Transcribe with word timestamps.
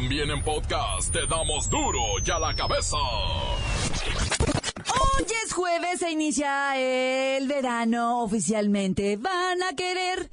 También 0.00 0.30
en 0.30 0.40
podcast 0.44 1.12
te 1.12 1.26
damos 1.26 1.68
duro 1.68 1.98
y 2.24 2.30
a 2.30 2.38
la 2.38 2.54
cabeza. 2.54 2.96
Hoy 4.86 5.26
es 5.44 5.52
jueves 5.52 6.02
e 6.02 6.12
inicia 6.12 6.76
el 6.76 7.48
verano 7.48 8.22
oficialmente. 8.22 9.16
Van 9.16 9.60
a 9.60 9.74
querer. 9.74 10.28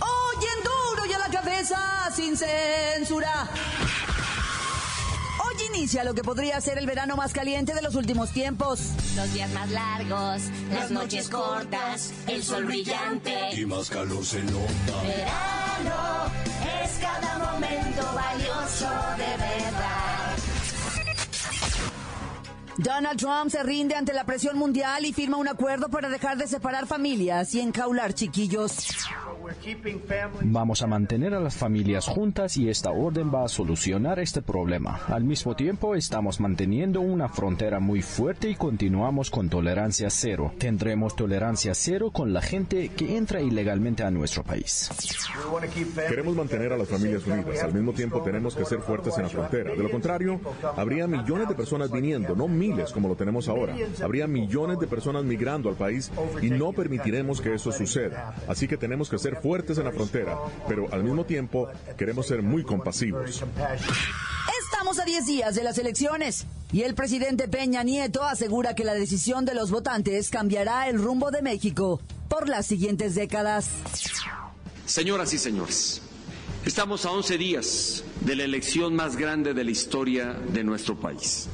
Hoy 0.00 0.44
en 0.56 0.64
duro 0.64 1.06
y 1.06 1.12
a 1.12 1.18
la 1.18 1.28
cabeza 1.28 2.10
sin 2.16 2.34
censura. 2.34 3.50
Inicia 5.80 6.04
lo 6.04 6.12
que 6.12 6.22
podría 6.22 6.60
ser 6.60 6.76
el 6.76 6.84
verano 6.84 7.16
más 7.16 7.32
caliente 7.32 7.72
de 7.72 7.80
los 7.80 7.94
últimos 7.94 8.32
tiempos. 8.32 8.80
Los 9.16 9.32
días 9.32 9.50
más 9.52 9.70
largos, 9.70 10.42
las 10.70 10.90
noches 10.90 11.30
cortas, 11.30 12.12
el 12.26 12.44
sol 12.44 12.66
brillante. 12.66 13.34
y 13.58 13.64
más 13.64 13.88
calor 13.88 14.22
se 14.22 14.42
nota. 14.42 15.02
Verano 15.02 16.30
es 16.84 16.98
cada 17.00 17.38
momento 17.38 18.02
valioso 18.14 18.90
de 19.16 19.36
verdad. 19.38 19.79
Donald 22.82 23.18
Trump 23.18 23.50
se 23.50 23.62
rinde 23.62 23.94
ante 23.94 24.14
la 24.14 24.24
presión 24.24 24.56
mundial 24.56 25.04
y 25.04 25.12
firma 25.12 25.36
un 25.36 25.46
acuerdo 25.48 25.90
para 25.90 26.08
dejar 26.08 26.38
de 26.38 26.46
separar 26.46 26.86
familias 26.86 27.54
y 27.54 27.60
encaular 27.60 28.14
chiquillos. 28.14 28.88
Vamos 30.42 30.80
a 30.80 30.86
mantener 30.86 31.34
a 31.34 31.40
las 31.40 31.56
familias 31.56 32.06
juntas 32.06 32.56
y 32.56 32.70
esta 32.70 32.90
orden 32.90 33.30
va 33.34 33.44
a 33.44 33.48
solucionar 33.48 34.18
este 34.18 34.40
problema. 34.40 35.00
Al 35.08 35.24
mismo 35.24 35.54
tiempo, 35.54 35.94
estamos 35.94 36.40
manteniendo 36.40 37.00
una 37.00 37.28
frontera 37.28 37.80
muy 37.80 38.00
fuerte 38.00 38.48
y 38.48 38.54
continuamos 38.54 39.30
con 39.30 39.50
tolerancia 39.50 40.08
cero. 40.08 40.52
Tendremos 40.58 41.16
tolerancia 41.16 41.74
cero 41.74 42.10
con 42.10 42.32
la 42.32 42.40
gente 42.40 42.90
que 42.90 43.16
entra 43.16 43.42
ilegalmente 43.42 44.04
a 44.04 44.10
nuestro 44.10 44.42
país. 44.42 44.90
Queremos 46.08 46.34
mantener 46.34 46.72
a 46.72 46.78
las 46.78 46.88
familias 46.88 47.26
unidas. 47.26 47.62
Al 47.62 47.74
mismo 47.74 47.92
tiempo 47.92 48.22
tenemos 48.22 48.54
que 48.54 48.64
ser 48.64 48.80
fuertes 48.80 49.16
en 49.18 49.24
la 49.24 49.28
frontera. 49.28 49.72
De 49.72 49.82
lo 49.82 49.90
contrario, 49.90 50.40
habría 50.76 51.06
millones 51.06 51.48
de 51.48 51.54
personas 51.54 51.90
viniendo, 51.90 52.34
no 52.34 52.48
miles 52.70 52.92
como 52.92 53.08
lo 53.08 53.16
tenemos 53.16 53.48
ahora. 53.48 53.74
Habría 54.02 54.26
millones 54.26 54.78
de 54.78 54.86
personas 54.86 55.24
migrando 55.24 55.68
al 55.68 55.76
país 55.76 56.10
y 56.40 56.50
no 56.50 56.72
permitiremos 56.72 57.40
que 57.40 57.54
eso 57.54 57.72
suceda. 57.72 58.34
Así 58.48 58.68
que 58.68 58.76
tenemos 58.76 59.08
que 59.08 59.18
ser 59.18 59.36
fuertes 59.36 59.78
en 59.78 59.84
la 59.84 59.92
frontera, 59.92 60.38
pero 60.68 60.86
al 60.92 61.04
mismo 61.04 61.24
tiempo 61.24 61.68
queremos 61.96 62.26
ser 62.26 62.42
muy 62.42 62.62
compasivos. 62.62 63.44
Estamos 64.64 64.98
a 64.98 65.04
10 65.04 65.26
días 65.26 65.54
de 65.54 65.62
las 65.62 65.78
elecciones 65.78 66.46
y 66.72 66.82
el 66.82 66.94
presidente 66.94 67.48
Peña 67.48 67.82
Nieto 67.82 68.24
asegura 68.24 68.74
que 68.74 68.84
la 68.84 68.94
decisión 68.94 69.44
de 69.44 69.54
los 69.54 69.70
votantes 69.70 70.30
cambiará 70.30 70.88
el 70.88 70.98
rumbo 70.98 71.30
de 71.30 71.42
México 71.42 72.00
por 72.28 72.48
las 72.48 72.66
siguientes 72.66 73.14
décadas. 73.14 73.68
Señoras 74.86 75.32
y 75.34 75.38
señores, 75.38 76.02
estamos 76.64 77.04
a 77.04 77.10
11 77.10 77.38
días 77.38 78.04
de 78.22 78.36
la 78.36 78.44
elección 78.44 78.94
más 78.94 79.16
grande 79.16 79.54
de 79.54 79.64
la 79.64 79.70
historia 79.70 80.32
de 80.32 80.64
nuestro 80.64 80.98
país. 80.98 81.48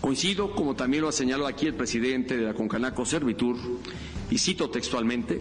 Coincido, 0.00 0.54
como 0.54 0.74
también 0.74 1.02
lo 1.02 1.08
ha 1.08 1.12
señalado 1.12 1.46
aquí 1.46 1.66
el 1.66 1.74
presidente 1.74 2.36
de 2.36 2.44
la 2.44 2.54
Concanaco 2.54 3.04
Servitur, 3.04 3.56
y 4.30 4.38
cito 4.38 4.70
textualmente, 4.70 5.40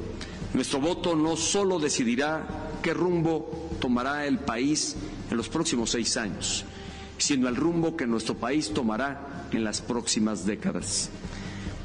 nuestro 0.53 0.81
voto 0.81 1.15
no 1.15 1.37
solo 1.37 1.79
decidirá 1.79 2.69
qué 2.83 2.93
rumbo 2.93 3.69
tomará 3.79 4.25
el 4.25 4.39
país 4.39 4.97
en 5.31 5.37
los 5.37 5.47
próximos 5.47 5.91
seis 5.91 6.17
años, 6.17 6.65
sino 7.17 7.47
el 7.47 7.55
rumbo 7.55 7.95
que 7.95 8.05
nuestro 8.05 8.35
país 8.35 8.71
tomará 8.73 9.47
en 9.51 9.63
las 9.63 9.81
próximas 9.81 10.45
décadas. 10.45 11.09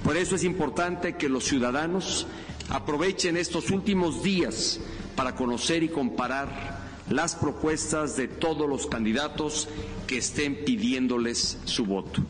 Por 0.03 0.17
eso 0.17 0.35
es 0.35 0.43
importante 0.45 1.17
que 1.17 1.29
los 1.29 1.45
ciudadanos 1.45 2.27
aprovechen 2.71 3.37
estos 3.37 3.71
últimos 3.71 4.23
días 4.23 4.81
para 5.15 5.35
conocer 5.37 5.83
y 5.85 5.89
comparar 5.89 6.83
las 7.09 7.37
propuestas 7.37 8.17
de 8.17 8.27
todos 8.29 8.69
los 8.69 8.87
candidatos 8.87 9.69
que 10.07 10.19
estén 10.19 10.65
pidiéndoles 10.65 11.59
su 11.65 11.85
voto. 11.85 12.23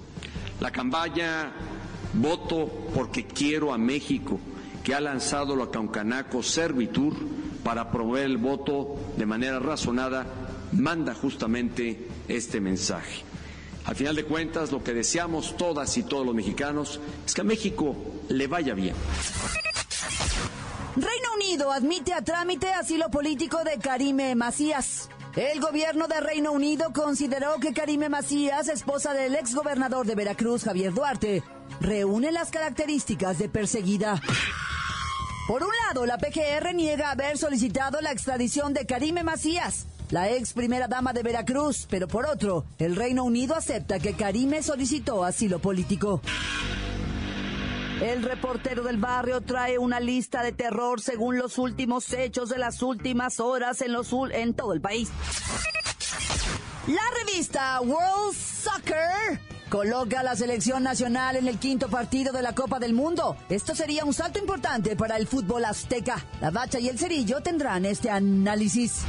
La 0.60 0.70
campaña 0.70 1.52
Voto 2.14 2.70
porque 2.94 3.26
quiero 3.26 3.72
a 3.72 3.78
México, 3.78 4.38
que 4.84 4.94
ha 4.94 5.00
lanzado 5.00 5.56
la 5.56 5.66
Concanaco 5.66 6.44
Servitur 6.44 7.14
para 7.64 7.90
promover 7.90 8.24
el 8.24 8.36
voto 8.36 8.94
de 9.16 9.26
manera 9.26 9.58
razonada, 9.58 10.24
manda 10.72 11.12
justamente 11.14 12.08
este 12.28 12.60
mensaje. 12.60 13.22
Al 13.86 13.96
final 13.96 14.14
de 14.14 14.24
cuentas, 14.24 14.70
lo 14.70 14.82
que 14.84 14.94
deseamos 14.94 15.56
todas 15.56 15.96
y 15.98 16.04
todos 16.04 16.24
los 16.24 16.34
mexicanos 16.34 17.00
es 17.26 17.34
que 17.34 17.40
a 17.40 17.44
México 17.44 17.96
le 18.28 18.46
vaya 18.46 18.74
bien. 18.74 18.94
Reino 20.94 21.28
Unido 21.34 21.72
admite 21.72 22.12
a 22.12 22.22
trámite 22.22 22.72
asilo 22.72 23.10
político 23.10 23.64
de 23.64 23.78
Karime 23.78 24.36
Macías. 24.36 25.08
El 25.36 25.60
gobierno 25.60 26.06
de 26.06 26.20
Reino 26.20 26.52
Unido 26.52 26.92
consideró 26.92 27.58
que 27.58 27.72
Karime 27.72 28.08
Macías, 28.08 28.68
esposa 28.68 29.12
del 29.14 29.34
exgobernador 29.34 30.06
de 30.06 30.14
Veracruz, 30.14 30.62
Javier 30.62 30.94
Duarte, 30.94 31.42
reúne 31.80 32.30
las 32.30 32.52
características 32.52 33.38
de 33.38 33.48
perseguida. 33.48 34.22
Por 35.48 35.64
un 35.64 35.70
lado, 35.88 36.06
la 36.06 36.18
PGR 36.18 36.72
niega 36.72 37.10
haber 37.10 37.36
solicitado 37.36 38.00
la 38.00 38.12
extradición 38.12 38.74
de 38.74 38.86
Karime 38.86 39.24
Macías, 39.24 39.86
la 40.10 40.30
ex 40.30 40.52
primera 40.52 40.86
dama 40.86 41.12
de 41.12 41.24
Veracruz, 41.24 41.88
pero 41.90 42.06
por 42.06 42.26
otro, 42.26 42.64
el 42.78 42.94
Reino 42.94 43.24
Unido 43.24 43.56
acepta 43.56 43.98
que 43.98 44.14
Karime 44.14 44.62
solicitó 44.62 45.24
asilo 45.24 45.58
político. 45.58 46.20
El 48.00 48.22
reportero 48.22 48.82
del 48.82 48.96
barrio 48.96 49.40
trae 49.40 49.78
una 49.78 50.00
lista 50.00 50.42
de 50.42 50.52
terror 50.52 51.00
según 51.00 51.38
los 51.38 51.58
últimos 51.58 52.12
hechos 52.12 52.48
de 52.48 52.58
las 52.58 52.82
últimas 52.82 53.40
horas 53.40 53.80
en, 53.82 53.92
los, 53.92 54.12
en 54.32 54.54
todo 54.54 54.72
el 54.72 54.80
país. 54.80 55.10
La 56.86 57.02
revista 57.24 57.80
World 57.80 58.36
Soccer 58.36 59.40
coloca 59.70 60.20
a 60.20 60.22
la 60.22 60.36
selección 60.36 60.82
nacional 60.82 61.36
en 61.36 61.48
el 61.48 61.58
quinto 61.58 61.88
partido 61.88 62.32
de 62.32 62.42
la 62.42 62.54
Copa 62.54 62.78
del 62.78 62.92
Mundo. 62.92 63.36
Esto 63.48 63.74
sería 63.74 64.04
un 64.04 64.12
salto 64.12 64.38
importante 64.38 64.96
para 64.96 65.16
el 65.16 65.26
fútbol 65.26 65.64
azteca. 65.64 66.24
La 66.40 66.50
Bacha 66.50 66.78
y 66.78 66.88
el 66.88 66.98
Cerillo 66.98 67.40
tendrán 67.40 67.84
este 67.86 68.10
análisis. 68.10 69.02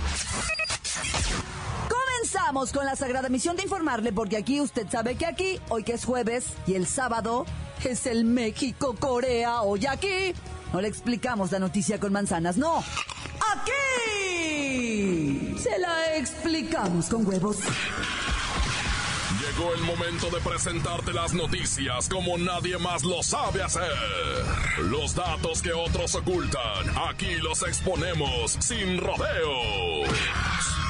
Comenzamos 1.89 2.71
con 2.71 2.85
la 2.85 2.95
sagrada 2.95 3.29
misión 3.29 3.57
de 3.57 3.63
informarle 3.63 4.13
porque 4.13 4.37
aquí 4.37 4.61
usted 4.61 4.87
sabe 4.89 5.15
que 5.15 5.25
aquí, 5.25 5.59
hoy 5.69 5.83
que 5.83 5.93
es 5.93 6.05
jueves 6.05 6.45
y 6.65 6.75
el 6.75 6.87
sábado 6.87 7.45
es 7.83 8.05
el 8.05 8.25
México-Corea, 8.25 9.61
hoy 9.61 9.85
aquí. 9.85 10.33
No 10.73 10.81
le 10.81 10.87
explicamos 10.87 11.51
la 11.51 11.59
noticia 11.59 11.99
con 11.99 12.11
manzanas, 12.13 12.57
no. 12.57 12.83
Aquí 13.53 13.71
se 15.57 15.77
la 15.79 16.15
explicamos 16.15 17.07
con 17.07 17.25
huevos. 17.27 17.57
Llegó 19.39 19.73
el 19.73 19.81
momento 19.81 20.29
de 20.29 20.41
presentarte 20.41 21.13
las 21.13 21.33
noticias 21.33 22.09
como 22.09 22.37
nadie 22.37 22.77
más 22.77 23.03
lo 23.03 23.23
sabe 23.23 23.63
hacer. 23.63 23.91
Los 24.89 25.15
datos 25.15 25.61
que 25.61 25.71
otros 25.71 26.15
ocultan, 26.15 26.89
aquí 27.09 27.35
los 27.35 27.61
exponemos 27.63 28.57
sin 28.59 28.99
rodeos. 28.99 30.09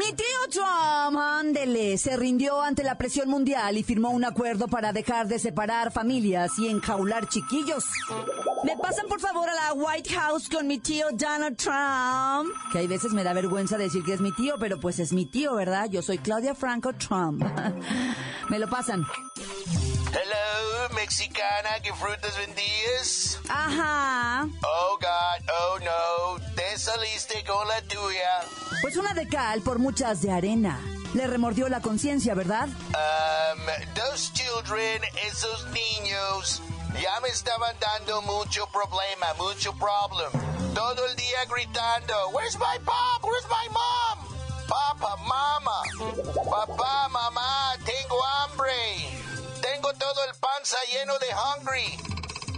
Mi 0.00 0.14
tío 0.14 0.24
Trump, 0.50 1.18
ándele, 1.18 1.98
se 1.98 2.16
rindió 2.16 2.62
ante 2.62 2.82
la 2.82 2.96
presión 2.96 3.28
mundial 3.28 3.76
y 3.76 3.82
firmó 3.82 4.08
un 4.08 4.24
acuerdo 4.24 4.66
para 4.66 4.94
dejar 4.94 5.28
de 5.28 5.38
separar 5.38 5.92
familias 5.92 6.52
y 6.58 6.68
enjaular 6.68 7.28
chiquillos. 7.28 7.84
¿Me 8.64 8.78
pasan 8.78 9.08
por 9.08 9.20
favor 9.20 9.46
a 9.50 9.54
la 9.54 9.74
White 9.74 10.08
House 10.14 10.48
con 10.48 10.66
mi 10.66 10.78
tío 10.78 11.04
Donald 11.12 11.58
Trump? 11.58 12.50
Que 12.72 12.78
hay 12.78 12.86
veces 12.86 13.12
me 13.12 13.22
da 13.22 13.34
vergüenza 13.34 13.76
decir 13.76 14.02
que 14.02 14.14
es 14.14 14.22
mi 14.22 14.32
tío, 14.32 14.54
pero 14.58 14.80
pues 14.80 14.98
es 15.00 15.12
mi 15.12 15.26
tío, 15.26 15.54
¿verdad? 15.54 15.90
Yo 15.90 16.00
soy 16.00 16.16
Claudia 16.16 16.54
Franco 16.54 16.94
Trump. 16.94 17.44
me 18.48 18.58
lo 18.58 18.70
pasan. 18.70 19.06
Hello, 20.12 20.94
mexicana, 20.94 21.78
¿qué 21.82 21.92
frutas 21.92 22.38
vendías? 22.38 23.38
Ajá. 23.50 24.48
Oh, 24.62 24.98
God, 24.98 25.50
oh, 25.50 25.78
no, 25.78 26.54
te 26.54 26.78
saliste 26.78 27.44
con 27.44 27.68
la 27.68 27.82
tuya. 27.82 28.59
Pues 28.90 29.04
una 29.04 29.14
de 29.14 29.28
cal 29.28 29.60
por 29.60 29.78
muchas 29.78 30.20
de 30.20 30.32
arena. 30.32 30.80
Le 31.14 31.28
remordió 31.28 31.68
la 31.68 31.80
conciencia, 31.80 32.34
¿verdad? 32.34 32.66
Um, 32.66 33.94
those 33.94 34.32
children, 34.32 35.00
esos 35.28 35.64
niños, 35.66 36.60
ya 37.00 37.20
me 37.20 37.28
estaban 37.28 37.76
dando 37.78 38.20
mucho 38.22 38.66
problema, 38.72 39.32
mucho 39.38 39.72
problem. 39.74 40.32
Todo 40.74 41.06
el 41.06 41.14
día 41.14 41.44
gritando, 41.48 42.30
Where's 42.34 42.58
my 42.58 42.80
pop? 42.84 43.22
Where's 43.22 43.46
my 43.46 43.68
mom? 43.70 44.26
Papa, 44.66 45.16
mama. 45.22 45.82
Papá, 46.50 47.08
mamá, 47.10 47.76
tengo 47.84 48.16
panza 50.40 50.76
lleno 50.90 51.16
de 51.20 51.28
hungry. 51.32 51.96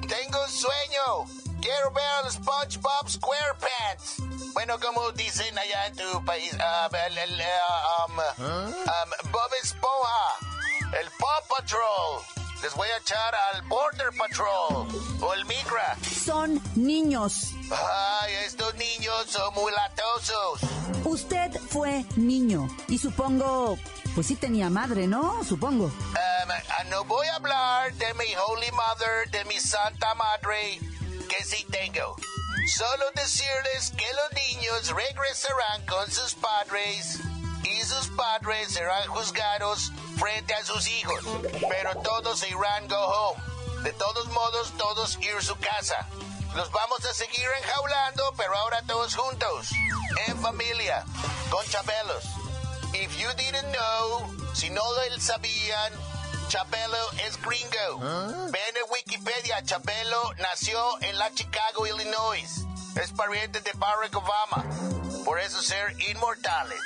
Tengo 0.08 0.48
sueño. 0.48 1.26
Quiero 1.60 1.90
ver 1.90 2.04
al 2.24 2.32
SpongeBob 2.32 3.06
SquarePants. 3.06 4.21
Bueno, 4.52 4.78
como 4.78 5.10
dicen 5.12 5.58
allá 5.58 5.86
en 5.86 5.96
tu 5.96 6.24
país, 6.24 6.52
um, 6.52 6.94
el, 6.94 7.18
el, 7.18 7.40
uh, 7.40 8.04
um, 8.06 8.18
um, 8.18 9.30
Bob 9.30 9.50
Esponja, 9.62 11.00
el 11.00 11.08
Paw 11.18 11.42
Patrol. 11.48 12.22
Les 12.62 12.74
voy 12.74 12.88
a 12.88 12.98
echar 12.98 13.34
al 13.34 13.62
Border 13.62 14.10
Patrol 14.16 14.86
o 15.20 15.34
el 15.34 15.44
Migra. 15.46 15.96
Son 16.24 16.62
niños. 16.76 17.54
Ay, 17.72 18.34
estos 18.46 18.74
niños 18.76 19.26
son 19.28 19.52
muy 19.54 19.72
latosos. 19.72 20.60
Usted 21.04 21.58
fue 21.70 22.04
niño 22.16 22.68
y 22.86 22.98
supongo, 22.98 23.76
pues 24.14 24.28
sí 24.28 24.36
tenía 24.36 24.70
madre, 24.70 25.08
¿no? 25.08 25.42
Supongo. 25.42 25.86
Um, 25.86 26.50
ah, 26.50 26.84
no 26.88 27.04
voy 27.04 27.26
a 27.26 27.36
hablar 27.36 27.92
de 27.94 28.14
mi 28.14 28.32
Holy 28.46 28.70
Mother, 28.70 29.30
de 29.30 29.44
mi 29.46 29.58
Santa 29.58 30.14
Madre, 30.14 30.78
que 31.28 31.44
sí 31.44 31.66
tengo. 31.70 32.14
Solo 32.66 33.10
decirles 33.14 33.92
que 33.96 34.06
los 34.14 34.32
niños 34.32 34.88
regresarán 34.90 35.84
con 35.86 36.10
sus 36.10 36.34
padres 36.34 37.18
y 37.64 37.82
sus 37.82 38.08
padres 38.16 38.72
serán 38.72 39.08
juzgados 39.08 39.90
frente 40.16 40.54
a 40.54 40.64
sus 40.64 40.86
hijos, 40.86 41.24
pero 41.68 41.94
todos 42.02 42.42
irán 42.48 42.86
go 42.86 42.96
home. 42.96 43.42
De 43.82 43.92
todos 43.94 44.28
modos, 44.28 44.72
todos 44.78 45.18
ir 45.20 45.34
a 45.36 45.42
su 45.42 45.56
casa. 45.56 46.06
Los 46.54 46.70
vamos 46.70 47.04
a 47.04 47.12
seguir 47.12 47.48
enjaulando, 47.62 48.32
pero 48.36 48.56
ahora 48.56 48.82
todos 48.82 49.16
juntos, 49.16 49.68
en 50.28 50.40
familia, 50.40 51.04
con 51.50 51.66
chabelos. 51.66 52.24
If 52.94 53.18
you 53.18 53.28
didn't 53.36 53.72
know, 53.72 54.54
si 54.54 54.70
no 54.70 54.82
lo 54.92 55.20
sabían, 55.20 55.92
Chabelo 56.52 56.98
es 57.26 57.40
gringo. 57.40 57.98
Ven 58.50 58.76
en 58.76 58.92
Wikipedia, 58.92 59.62
Chabelo 59.64 60.34
nació 60.36 60.78
en 61.00 61.16
la 61.16 61.32
Chicago, 61.32 61.86
Illinois. 61.86 62.66
Es 63.02 63.10
pariente 63.12 63.62
de 63.62 63.70
Barack 63.78 64.14
Obama. 64.14 64.62
Por 65.24 65.40
eso 65.40 65.62
ser 65.62 65.96
inmortales. 66.10 66.78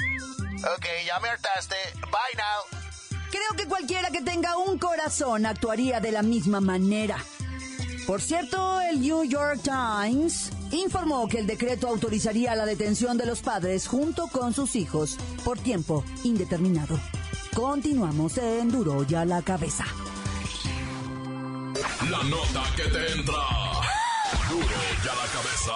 Ok, 0.77 0.87
ya 1.05 1.19
me 1.19 1.31
hartaste. 1.31 1.75
Bye 1.95 2.37
now. 2.37 3.19
Creo 3.33 3.57
que 3.57 3.67
cualquiera 3.67 4.11
que 4.11 4.23
tenga 4.23 4.57
un 4.57 4.79
corazón 4.79 5.47
actuaría 5.47 5.99
de 5.99 6.13
la 6.13 6.23
misma 6.23 6.61
manera. 6.61 7.17
Por 8.07 8.23
cierto, 8.23 8.81
el 8.83 9.01
New 9.01 9.25
York 9.25 9.63
Times 9.65 10.53
informó 10.71 11.27
que 11.27 11.41
el 11.41 11.49
decreto 11.49 11.89
autorizaría 11.89 12.55
la 12.55 12.67
detención 12.67 13.19
de 13.19 13.27
los 13.27 13.41
padres 13.41 13.89
junto 13.89 14.29
con 14.29 14.55
sus 14.55 14.77
hijos 14.77 15.17
por 15.43 15.59
tiempo 15.59 16.05
indeterminado. 16.23 17.01
Continuamos 17.57 18.37
en 18.37 18.71
Duro 18.71 19.03
ya 19.05 19.25
la 19.25 19.41
cabeza. 19.41 19.87
La 22.11 22.23
nota 22.25 22.63
que 22.77 22.83
te 22.83 23.13
entra. 23.13 23.43
Duro 24.51 24.79
ya 25.03 25.15
la 25.15 25.27
cabeza. 25.33 25.73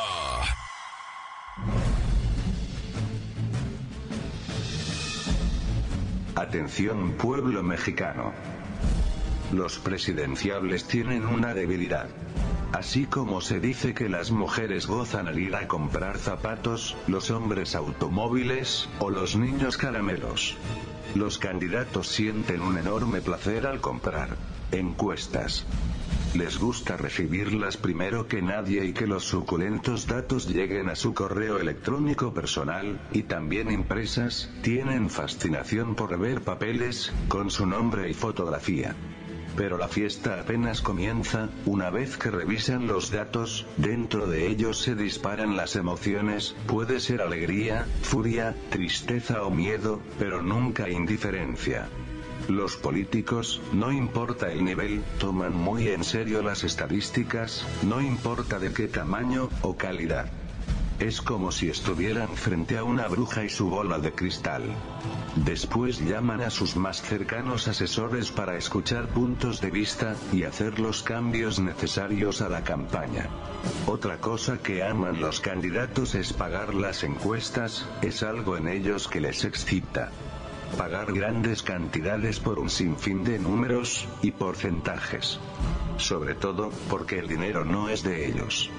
Atención 6.35 7.13
pueblo 7.13 7.63
mexicano. 7.63 8.35
Los 9.53 9.79
presidenciables 9.79 10.85
tienen 10.85 11.27
una 11.27 11.55
debilidad. 11.55 12.09
Así 12.73 13.07
como 13.07 13.41
se 13.41 13.59
dice 13.59 13.95
que 13.95 14.09
las 14.09 14.31
mujeres 14.31 14.87
gozan 14.87 15.27
al 15.27 15.41
ir 15.41 15.57
a 15.57 15.67
comprar 15.67 16.19
zapatos, 16.19 16.97
los 17.09 17.33
hombres 17.33 17.75
automóviles, 17.75 18.89
o 19.01 19.11
los 19.11 19.35
niños 19.35 19.77
caramelos. 19.77 20.57
Los 21.17 21.39
candidatos 21.39 22.07
sienten 22.07 22.63
un 22.63 22.79
enorme 22.79 23.21
placer 23.21 23.67
al 23.67 23.81
comprar 23.81 24.37
encuestas. 24.71 25.67
Les 26.35 26.59
gusta 26.59 26.97
recibirlas 26.97 27.77
primero 27.77 28.29
que 28.29 28.41
nadie 28.41 28.85
y 28.85 28.93
que 28.93 29.09
los 29.09 29.25
suculentos 29.25 30.07
datos 30.07 30.49
lleguen 30.49 30.89
a 30.89 30.95
su 30.95 31.13
correo 31.13 31.59
electrónico 31.59 32.33
personal, 32.33 33.01
y 33.11 33.25
también 33.25 33.73
impresas, 33.73 34.49
tienen 34.63 35.11
fascinación 35.11 35.97
por 35.97 36.17
ver 36.21 36.43
papeles, 36.43 37.13
con 37.27 37.51
su 37.51 37.67
nombre 37.67 38.09
y 38.09 38.15
fotografía. 38.15 38.95
Pero 39.57 39.79
la 39.79 39.89
fiesta 39.89 40.41
apenas 40.41 40.81
comienza, 40.81 41.49
una 41.67 41.91
vez 41.91 42.17
que 42.17 42.31
revisan 42.31 42.87
los 42.87 43.11
datos, 43.11 43.67
dentro 43.77 44.27
de 44.27 44.47
ellos 44.47 44.81
se 44.81 44.95
disparan 44.95 45.57
las 45.57 45.77
emociones, 45.77 46.55
puede 46.67 47.01
ser 47.01 47.21
alegría, 47.21 47.87
furia, 48.03 48.55
tristeza 48.71 49.43
o 49.43 49.51
miedo, 49.51 50.01
pero 50.19 50.43
nunca 50.43 50.89
indiferencia. 50.89 51.89
Los 52.49 52.77
políticos, 52.77 53.61
no 53.73 53.93
importa 53.93 54.51
el 54.51 54.65
nivel, 54.65 55.03
toman 55.19 55.55
muy 55.55 55.89
en 55.89 56.05
serio 56.05 56.43
las 56.43 56.65
estadísticas, 56.65 57.67
no 57.83 58.01
importa 58.01 58.59
de 58.59 58.73
qué 58.73 58.89
tamaño 58.89 59.51
o 59.63 59.77
calidad. 59.77 60.31
Es 61.01 61.23
como 61.23 61.51
si 61.51 61.71
estuvieran 61.71 62.29
frente 62.37 62.77
a 62.77 62.85
una 62.85 63.09
bruja 63.09 63.43
y 63.43 63.49
su 63.49 63.71
bola 63.71 63.99
de 63.99 64.13
cristal. 64.13 64.63
Después 65.35 65.99
llaman 65.99 66.43
a 66.43 66.51
sus 66.51 66.77
más 66.77 67.01
cercanos 67.01 67.69
asesores 67.69 68.31
para 68.31 68.59
escuchar 68.59 69.09
puntos 69.09 69.63
de 69.63 69.71
vista, 69.71 70.15
y 70.31 70.43
hacer 70.43 70.79
los 70.79 71.03
cambios 71.03 71.59
necesarios 71.59 72.43
a 72.43 72.51
la 72.51 72.63
campaña. 72.65 73.31
Otra 73.87 74.19
cosa 74.19 74.59
que 74.59 74.83
aman 74.83 75.23
los 75.23 75.41
candidatos 75.41 76.15
es 76.15 76.35
pagar 76.35 76.75
las 76.75 77.03
encuestas, 77.03 77.89
es 78.03 78.23
algo 78.23 78.59
en 78.59 78.69
ellos 78.69 79.09
que 79.09 79.21
les 79.21 79.45
excita 79.45 80.13
pagar 80.77 81.13
grandes 81.13 81.63
cantidades 81.63 82.41
por 82.41 82.59
un 82.59 82.71
sinfín 82.71 83.25
de 83.25 83.39
números 83.39 84.09
y 84.23 84.31
porcentajes. 84.31 85.39
Sobre 85.97 86.35
todo, 86.35 86.71
porque 86.89 87.19
el 87.19 87.29
dinero 87.29 87.65
no 87.65 87.89
es 87.89 88.03
de 88.03 88.27
ellos. 88.27 88.71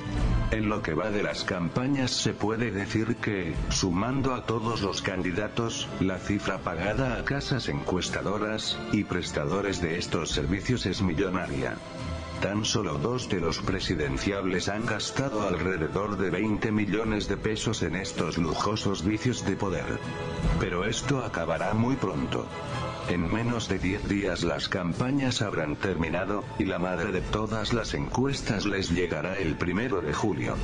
En 0.51 0.69
lo 0.69 0.81
que 0.81 0.93
va 0.93 1.11
de 1.11 1.23
las 1.23 1.43
campañas 1.43 2.11
se 2.11 2.33
puede 2.33 2.71
decir 2.71 3.15
que, 3.17 3.53
sumando 3.69 4.33
a 4.33 4.45
todos 4.45 4.81
los 4.81 5.01
candidatos, 5.01 5.87
la 5.99 6.17
cifra 6.17 6.57
pagada 6.57 7.17
a 7.17 7.23
casas 7.23 7.69
encuestadoras 7.69 8.77
y 8.91 9.03
prestadores 9.03 9.81
de 9.81 9.97
estos 9.97 10.31
servicios 10.31 10.85
es 10.85 11.01
millonaria. 11.01 11.77
Tan 12.41 12.65
solo 12.65 12.97
dos 12.97 13.29
de 13.29 13.39
los 13.39 13.59
presidenciables 13.59 14.67
han 14.67 14.87
gastado 14.87 15.47
alrededor 15.47 16.17
de 16.17 16.31
20 16.31 16.71
millones 16.71 17.27
de 17.27 17.37
pesos 17.37 17.83
en 17.83 17.95
estos 17.95 18.39
lujosos 18.39 19.05
vicios 19.05 19.45
de 19.45 19.55
poder. 19.55 19.99
Pero 20.59 20.85
esto 20.85 21.23
acabará 21.23 21.75
muy 21.75 21.95
pronto. 21.97 22.47
En 23.09 23.31
menos 23.31 23.69
de 23.69 23.77
10 23.77 24.07
días 24.09 24.43
las 24.43 24.69
campañas 24.69 25.43
habrán 25.43 25.75
terminado, 25.75 26.43
y 26.57 26.65
la 26.65 26.79
madre 26.79 27.11
de 27.11 27.21
todas 27.21 27.73
las 27.73 27.93
encuestas 27.93 28.65
les 28.65 28.89
llegará 28.89 29.35
el 29.35 29.55
primero 29.55 30.01
de 30.01 30.11
julio. 30.11 30.55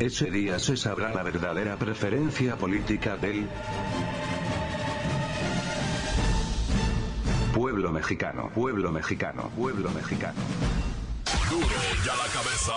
Ese 0.00 0.30
día 0.30 0.58
se 0.58 0.76
sabrá 0.76 1.14
la 1.14 1.22
verdadera 1.22 1.76
preferencia 1.76 2.56
política 2.56 3.16
del 3.16 3.48
pueblo 7.54 7.92
mexicano, 7.92 8.50
pueblo 8.54 8.92
mexicano, 8.92 9.50
pueblo 9.56 9.90
mexicano. 9.90 10.93
Duro 11.50 11.66
ya 12.04 12.16
la 12.16 12.26
cabeza. 12.32 12.72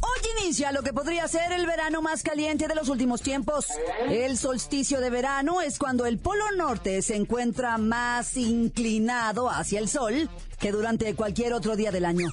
Hoy 0.00 0.42
inicia 0.42 0.72
lo 0.72 0.82
que 0.82 0.92
podría 0.92 1.26
ser 1.28 1.52
el 1.52 1.66
verano 1.66 2.00
más 2.00 2.22
caliente 2.22 2.68
de 2.68 2.74
los 2.74 2.88
últimos 2.88 3.22
tiempos. 3.22 3.66
El 4.08 4.38
solsticio 4.38 5.00
de 5.00 5.10
verano 5.10 5.60
es 5.60 5.78
cuando 5.78 6.06
el 6.06 6.18
polo 6.18 6.44
norte 6.56 7.02
se 7.02 7.16
encuentra 7.16 7.78
más 7.78 8.36
inclinado 8.36 9.50
hacia 9.50 9.78
el 9.80 9.88
sol 9.88 10.30
que 10.58 10.72
durante 10.72 11.14
cualquier 11.14 11.52
otro 11.52 11.76
día 11.76 11.90
del 11.90 12.04
año. 12.04 12.28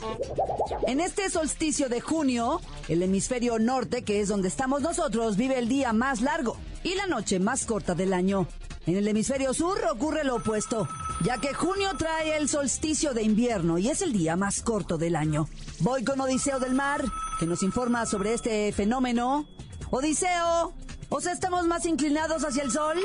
En 0.87 0.99
este 0.99 1.29
solsticio 1.29 1.89
de 1.89 2.01
junio, 2.01 2.61
el 2.87 3.01
hemisferio 3.03 3.59
norte, 3.59 4.03
que 4.03 4.21
es 4.21 4.27
donde 4.27 4.47
estamos 4.47 4.81
nosotros, 4.81 5.35
vive 5.35 5.57
el 5.57 5.67
día 5.67 5.93
más 5.93 6.21
largo 6.21 6.57
y 6.83 6.95
la 6.95 7.07
noche 7.07 7.39
más 7.39 7.65
corta 7.65 7.95
del 7.95 8.13
año. 8.13 8.47
En 8.85 8.95
el 8.95 9.07
hemisferio 9.07 9.53
sur 9.53 9.79
ocurre 9.91 10.23
lo 10.23 10.37
opuesto, 10.37 10.87
ya 11.21 11.37
que 11.37 11.53
junio 11.53 11.91
trae 11.97 12.37
el 12.37 12.47
solsticio 12.47 13.13
de 13.13 13.23
invierno 13.23 13.77
y 13.77 13.89
es 13.89 14.01
el 14.01 14.13
día 14.13 14.35
más 14.35 14.61
corto 14.61 14.97
del 14.97 15.15
año. 15.15 15.47
Voy 15.79 16.03
con 16.03 16.19
Odiseo 16.21 16.59
del 16.59 16.73
Mar, 16.73 17.03
que 17.39 17.45
nos 17.45 17.63
informa 17.63 18.05
sobre 18.05 18.33
este 18.33 18.71
fenómeno. 18.71 19.45
Odiseo, 19.91 20.73
¿o 21.09 21.21
sea, 21.21 21.33
estamos 21.33 21.65
más 21.65 21.85
inclinados 21.85 22.43
hacia 22.43 22.63
el 22.63 22.71
sol? 22.71 22.97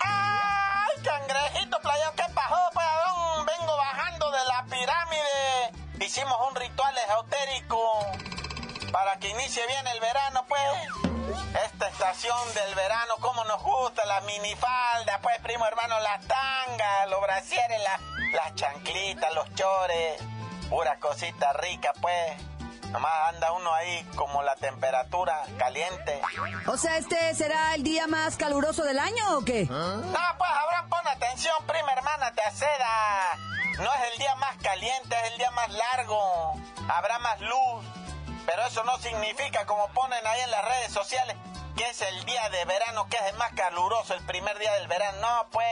¡Ay, 0.00 1.02
cangrejito 1.04 1.78
playón! 1.80 2.12
¿Qué 2.16 2.24
pasó, 2.34 2.56
pues? 2.72 2.86
Vengo 3.58 3.76
bajando 3.76 4.30
de 4.30 4.44
la 4.48 4.64
pirámide. 4.64 6.04
Hicimos 6.04 6.36
un 6.50 6.56
ritual 6.56 6.94
esotérico 7.08 7.78
para 8.92 9.18
que 9.18 9.28
inicie 9.28 9.64
bien 9.66 9.86
el 9.86 10.00
verano, 10.00 10.44
pues. 10.48 11.14
Esta 11.66 11.88
estación 11.88 12.36
del 12.54 12.74
verano, 12.74 13.14
cómo 13.20 13.44
nos 13.44 13.62
gusta, 13.62 13.93
la 14.06 14.20
minifalda, 14.22 15.18
pues 15.22 15.38
primo 15.40 15.66
hermano, 15.66 15.98
las 16.00 16.20
tangas, 16.26 17.08
los 17.08 17.20
brasieres, 17.20 17.80
las 18.32 18.54
chanclitas, 18.54 19.34
los 19.34 19.52
chores, 19.54 20.22
pura 20.68 20.98
cosita 20.98 21.52
rica, 21.54 21.92
pues. 22.00 22.36
Nomás 22.90 23.12
anda 23.30 23.50
uno 23.50 23.74
ahí 23.74 24.04
como 24.14 24.42
la 24.44 24.54
temperatura 24.54 25.42
caliente. 25.58 26.22
O 26.68 26.76
sea, 26.76 26.96
¿este 26.96 27.34
será 27.34 27.74
el 27.74 27.82
día 27.82 28.06
más 28.06 28.36
caluroso 28.36 28.84
del 28.84 29.00
año 29.00 29.38
o 29.38 29.44
qué? 29.44 29.64
No, 29.64 30.00
pues 30.38 30.50
Abraham, 30.62 30.88
pon 30.88 31.08
atención, 31.08 31.56
prima 31.66 31.92
hermana, 31.92 32.32
te 32.34 32.42
aceda. 32.42 33.36
No 33.78 33.92
es 33.92 34.12
el 34.12 34.18
día 34.20 34.36
más 34.36 34.56
caliente, 34.62 35.16
es 35.24 35.32
el 35.32 35.38
día 35.38 35.50
más 35.50 35.68
largo. 35.70 36.54
Habrá 36.88 37.18
más 37.18 37.40
luz. 37.40 37.84
Pero 38.46 38.64
eso 38.64 38.84
no 38.84 38.96
significa, 38.98 39.66
como 39.66 39.88
ponen 39.88 40.24
ahí 40.24 40.42
en 40.42 40.50
las 40.52 40.64
redes 40.64 40.92
sociales, 40.92 41.36
que 41.76 41.88
es 41.88 42.02
el 42.02 42.24
día 42.24 42.48
de 42.50 42.64
verano, 42.64 43.06
que 43.08 43.16
es 43.16 43.24
el 43.24 43.36
más 43.36 43.52
caluroso, 43.52 44.14
el 44.14 44.24
primer 44.24 44.58
día 44.58 44.72
del 44.74 44.88
verano. 44.88 45.18
No, 45.20 45.48
pues, 45.50 45.66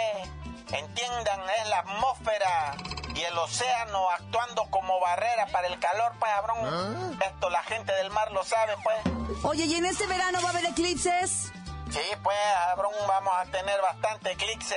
entiendan, 0.72 1.40
es 1.60 1.68
la 1.68 1.78
atmósfera 1.80 2.74
y 3.14 3.22
el 3.22 3.38
océano 3.38 4.10
actuando 4.10 4.64
como 4.70 4.98
barrera 5.00 5.46
para 5.46 5.68
el 5.68 5.78
calor, 5.78 6.12
pues, 6.18 6.32
cabrón. 6.32 7.18
Esto 7.20 7.50
la 7.50 7.62
gente 7.64 7.92
del 7.94 8.10
mar 8.10 8.32
lo 8.32 8.44
sabe, 8.44 8.74
pues. 8.82 9.44
Oye, 9.44 9.64
¿y 9.64 9.74
en 9.74 9.86
este 9.86 10.06
verano 10.06 10.40
va 10.42 10.48
a 10.48 10.52
haber 10.52 10.66
eclipses? 10.66 11.52
Sí, 11.90 12.02
pues, 12.22 12.38
cabrón, 12.68 12.92
vamos 13.06 13.34
a 13.36 13.44
tener 13.46 13.80
bastante 13.80 14.32
eclipse. 14.32 14.76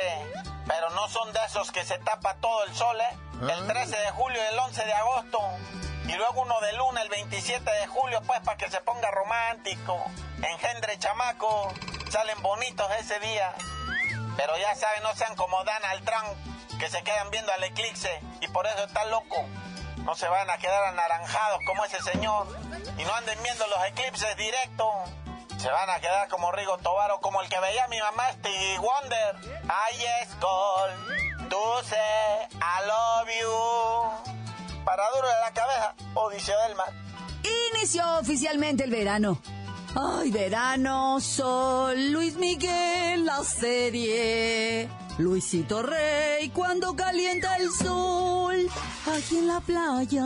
Pero 0.68 0.90
no 0.92 1.08
son 1.08 1.32
de 1.32 1.40
esos 1.46 1.72
que 1.72 1.86
se 1.86 1.98
tapa 2.00 2.36
todo 2.36 2.64
el 2.66 2.76
sol, 2.76 3.00
¿eh? 3.00 3.18
El 3.42 3.68
13 3.68 3.96
de 3.96 4.12
julio 4.12 4.42
y 4.42 4.54
el 4.54 4.60
11 4.60 4.86
de 4.86 4.94
agosto. 4.94 5.40
Y 6.08 6.14
luego 6.14 6.42
uno 6.42 6.60
de 6.62 6.74
luna 6.74 7.02
el 7.02 7.10
27 7.10 7.70
de 7.70 7.88
julio, 7.88 8.22
pues, 8.26 8.40
para 8.42 8.58
que 8.58 8.70
se 8.70 8.80
ponga 8.82 9.10
romántico. 9.12 10.04
Engendre 10.42 10.98
chamaco. 11.00 11.74
Salen 12.12 12.42
bonitos 12.42 12.90
ese 13.00 13.20
día. 13.20 13.54
Pero 14.38 14.58
ya 14.58 14.76
saben, 14.76 15.04
no 15.04 15.16
sean 15.16 15.36
como 15.36 15.64
Donald 15.64 16.06
Trump, 16.06 16.80
que 16.80 16.90
se 16.90 17.04
quedan 17.04 17.30
viendo 17.32 17.52
al 17.52 17.64
eclipse. 17.64 18.22
Y 18.42 18.48
por 18.50 18.68
eso 18.68 18.84
está 18.84 19.06
loco. 19.06 19.46
No 19.98 20.14
se 20.16 20.28
van 20.28 20.50
a 20.50 20.58
quedar 20.58 20.84
anaranjados 20.86 21.60
como 21.66 21.84
ese 21.86 22.02
señor. 22.02 22.48
Y 22.98 23.04
no 23.04 23.14
anden 23.16 23.42
viendo 23.42 23.66
los 23.68 23.84
eclipses 23.86 24.38
directo. 24.38 24.92
Se 25.58 25.72
van 25.72 25.90
a 25.90 26.00
quedar 26.00 26.28
como 26.28 26.52
Rigo 26.52 26.78
Tobar 26.78 27.12
como 27.22 27.42
el 27.42 27.50
que 27.50 27.60
veía 27.60 27.88
mi 27.88 28.00
mamá, 28.00 28.32
Stevie 28.34 28.78
Wonder. 28.78 29.36
Es 30.22 30.30
call, 30.36 30.92
sé, 31.84 31.96
I 32.54 32.86
love 32.86 33.30
you. 33.42 34.36
Para 34.86 35.10
duro 35.16 35.28
de 35.28 35.40
la 35.40 35.52
cabeza, 35.52 35.65
Odiseo 36.16 36.56
del 36.68 36.76
Mar. 36.76 36.92
Inició 37.76 38.04
oficialmente 38.20 38.84
el 38.84 38.92
verano. 38.92 39.40
Ay, 39.96 40.32
verano, 40.32 41.20
sol, 41.22 42.12
Luis 42.12 42.36
Miguel, 42.36 43.26
la 43.26 43.44
serie. 43.44 44.90
Luisito 45.18 45.82
Rey, 45.82 46.50
cuando 46.50 46.94
calienta 46.96 47.56
el 47.56 47.72
sol, 47.72 48.68
aquí 49.06 49.38
en 49.38 49.48
la 49.48 49.62
playa. 49.62 50.26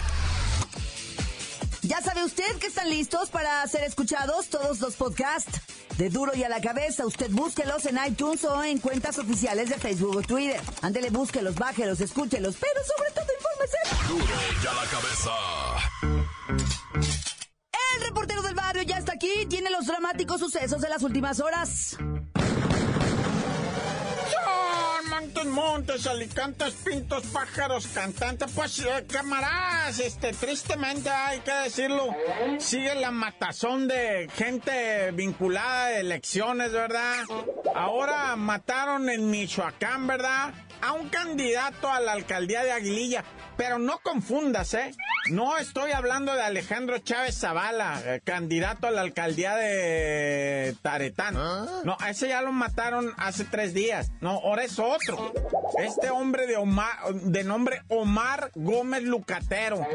Ya 1.91 1.99
sabe 1.99 2.23
usted 2.23 2.55
que 2.55 2.67
están 2.67 2.89
listos 2.89 3.29
para 3.31 3.67
ser 3.67 3.83
escuchados 3.83 4.47
todos 4.47 4.79
los 4.79 4.95
podcasts 4.95 5.59
de 5.97 6.09
Duro 6.09 6.33
y 6.33 6.41
a 6.41 6.47
la 6.47 6.61
Cabeza. 6.61 7.05
Usted 7.05 7.29
búsquelos 7.31 7.85
en 7.85 7.99
iTunes 8.07 8.45
o 8.45 8.63
en 8.63 8.77
cuentas 8.77 9.19
oficiales 9.19 9.67
de 9.67 9.75
Facebook 9.75 10.15
o 10.15 10.21
Twitter. 10.21 10.61
Ándele, 10.81 11.09
búsquelos, 11.09 11.53
bájelos, 11.55 11.99
escúchelos, 11.99 12.55
pero 12.61 12.79
sobre 12.85 13.11
todo 13.11 13.25
infórmese. 13.37 13.77
Duro 14.07 14.23
y 14.63 14.67
a 14.67 14.73
la 14.73 14.85
cabeza. 14.89 15.31
El 17.97 18.05
reportero 18.05 18.41
del 18.41 18.55
barrio 18.55 18.83
ya 18.83 18.97
está 18.97 19.11
aquí, 19.11 19.45
tiene 19.49 19.69
los 19.69 19.85
dramáticos 19.85 20.39
sucesos 20.39 20.81
de 20.81 20.87
las 20.87 21.03
últimas 21.03 21.41
horas. 21.41 21.97
Montes, 25.21 25.45
montes, 25.45 26.07
alicantes, 26.07 26.73
pintos, 26.83 27.23
pájaros, 27.27 27.85
cantantes, 27.93 28.51
pues 28.55 28.79
eh, 28.79 29.05
camaradas, 29.07 29.99
este, 29.99 30.33
tristemente 30.33 31.11
hay 31.11 31.41
que 31.41 31.53
decirlo, 31.53 32.07
sigue 32.57 32.95
la 32.95 33.11
matazón 33.11 33.87
de 33.87 34.27
gente 34.35 35.11
vinculada 35.11 35.85
a 35.85 35.99
elecciones, 35.99 36.71
¿verdad? 36.71 37.17
Ahora 37.75 38.35
mataron 38.35 39.11
en 39.11 39.29
Michoacán, 39.29 40.07
¿verdad? 40.07 40.55
A 40.81 40.93
un 40.93 41.07
candidato 41.09 41.91
a 41.91 41.99
la 41.99 42.13
alcaldía 42.13 42.63
de 42.63 42.71
Aguililla, 42.71 43.23
pero 43.57 43.79
no 43.79 43.99
confundas, 43.99 44.73
¿eh? 44.73 44.93
No 45.29 45.57
estoy 45.57 45.91
hablando 45.91 46.33
de 46.33 46.41
Alejandro 46.41 46.97
Chávez 46.99 47.37
Zavala, 47.37 48.01
eh, 48.05 48.21
candidato 48.23 48.87
a 48.87 48.91
la 48.91 49.01
alcaldía 49.01 49.55
de 49.55 50.75
Taretán. 50.81 51.35
No, 51.35 51.97
a 51.99 52.09
ese 52.09 52.29
ya 52.29 52.41
lo 52.41 52.51
mataron 52.51 53.13
hace 53.17 53.45
tres 53.45 53.73
días. 53.73 54.11
No, 54.21 54.31
ahora 54.31 54.63
es 54.63 54.79
otro. 54.79 55.33
Este 55.77 56.09
hombre 56.09 56.47
de 56.47 56.57
Omar, 56.57 57.13
de 57.13 57.43
nombre 57.43 57.83
Omar 57.87 58.51
Gómez 58.55 59.03
Lucatero, 59.03 59.85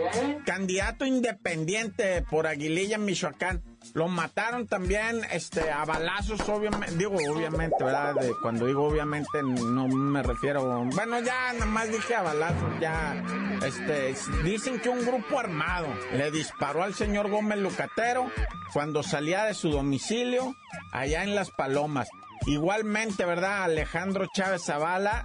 candidato 0.45 1.05
independiente 1.05 2.23
por 2.23 2.47
Aguililla, 2.47 2.99
Michoacán. 2.99 3.63
Lo 3.95 4.09
mataron 4.09 4.67
también 4.67 5.23
este, 5.33 5.71
a 5.71 5.85
balazos, 5.85 6.41
obviamente. 6.49 6.97
Digo, 6.97 7.17
obviamente, 7.31 7.83
¿verdad? 7.83 8.15
Cuando 8.43 8.67
digo 8.67 8.85
obviamente, 8.85 9.43
no 9.43 9.89
me 9.89 10.23
refiero. 10.23 10.85
Bueno, 10.95 11.21
ya 11.21 11.53
nada 11.55 11.67
más 11.67 11.91
dije 11.91 12.15
a 12.15 12.23
balazos, 12.23 12.81
ya. 12.81 13.23
Este, 13.65 14.15
dicen 14.45 14.81
que 14.81 14.89
un 14.89 15.05
grupo 15.05 15.39
armado 15.39 15.89
le 16.13 16.31
disparó 16.31 16.83
al 16.83 16.95
señor 16.95 17.31
Gómez 17.31 17.59
Lucatero 17.59 18.31
cuando 18.73 19.03
salía 19.03 19.45
de 19.45 19.55
su 19.55 19.71
domicilio 19.71 20.55
allá 20.93 21.23
en 21.23 21.35
Las 21.35 21.51
Palomas. 21.51 22.09
Igualmente, 22.47 23.25
¿verdad? 23.25 23.65
Alejandro 23.65 24.27
Chávez 24.35 24.63
Zavala, 24.65 25.25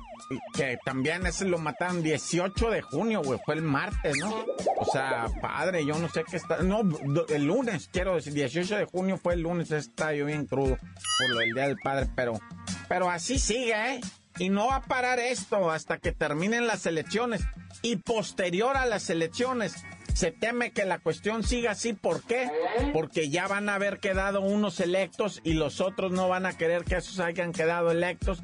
que 0.54 0.78
también 0.84 1.26
ese 1.26 1.46
lo 1.46 1.58
mataron 1.58 2.04
18 2.04 2.70
de 2.70 2.82
junio, 2.82 3.22
güey, 3.24 3.40
fue 3.46 3.56
el 3.56 3.62
martes, 3.62 4.18
¿no? 4.18 4.46
O 4.78 4.86
sea, 4.92 5.28
padre, 5.42 5.86
yo 5.86 5.98
no 5.98 6.10
sé 6.10 6.24
qué 6.30 6.38
está. 6.38 6.62
No, 6.64 6.82
el 7.30 7.46
lunes, 7.46 7.90
quiero 7.92 8.16
decir, 8.16 8.34
18 8.34 8.78
de 8.78 8.86
junio 8.86 9.18
fue 9.18 9.34
el 9.34 9.42
lunes, 9.42 9.72
está 9.72 10.14
yo 10.14 10.26
bien 10.26 10.46
crudo 10.46 10.78
por 10.78 11.30
lo 11.30 11.40
del 11.40 11.54
Día 11.54 11.68
del 11.68 11.78
Padre, 11.78 12.08
pero, 12.16 12.40
pero 12.88 13.10
así 13.10 13.40
sigue, 13.40 13.74
¿eh? 13.74 14.02
Y 14.40 14.50
no 14.50 14.68
va 14.68 14.78
a 14.78 14.82
parar 14.82 15.20
esto 15.20 15.70
hasta 15.72 15.98
que 15.98 16.12
terminen 16.12 16.66
las 16.66 16.86
elecciones. 16.86 17.42
Y 17.82 17.98
posterior 17.98 18.78
a 18.78 18.86
las 18.86 19.10
elecciones, 19.10 19.76
se 20.14 20.32
teme 20.32 20.72
que 20.72 20.86
la 20.86 21.00
cuestión 21.00 21.44
siga 21.44 21.72
así. 21.72 21.94
¿Por 21.94 22.24
qué? 22.24 22.50
Porque 22.94 23.30
ya 23.30 23.48
van 23.48 23.70
a 23.70 23.76
haber 23.76 24.00
quedado 24.00 24.42
unos 24.42 24.80
electos 24.80 25.42
y 25.44 25.54
los 25.54 25.82
otros 25.82 26.12
no 26.12 26.30
van 26.30 26.46
a 26.46 26.58
querer 26.58 26.86
que 26.86 26.96
esos 26.96 27.20
hayan 27.20 27.52
quedado 27.52 27.92
electos 27.92 28.42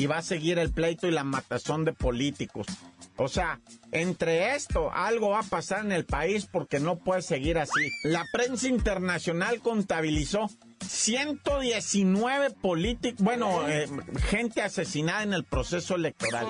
y 0.00 0.06
va 0.06 0.16
a 0.18 0.22
seguir 0.22 0.58
el 0.58 0.72
pleito 0.72 1.06
y 1.06 1.10
la 1.10 1.24
matazón 1.24 1.84
de 1.84 1.92
políticos. 1.92 2.66
O 3.18 3.28
sea, 3.28 3.60
entre 3.92 4.54
esto, 4.54 4.90
algo 4.90 5.28
va 5.28 5.40
a 5.40 5.42
pasar 5.42 5.84
en 5.84 5.92
el 5.92 6.06
país 6.06 6.48
porque 6.50 6.80
no 6.80 6.96
puede 6.96 7.20
seguir 7.20 7.58
así. 7.58 7.90
La 8.04 8.24
prensa 8.32 8.66
internacional 8.66 9.60
contabilizó 9.60 10.48
119 10.88 12.48
políticos, 12.52 13.22
bueno, 13.22 13.68
eh, 13.68 13.90
gente 14.30 14.62
asesinada 14.62 15.22
en 15.22 15.34
el 15.34 15.44
proceso 15.44 15.96
electoral. 15.96 16.46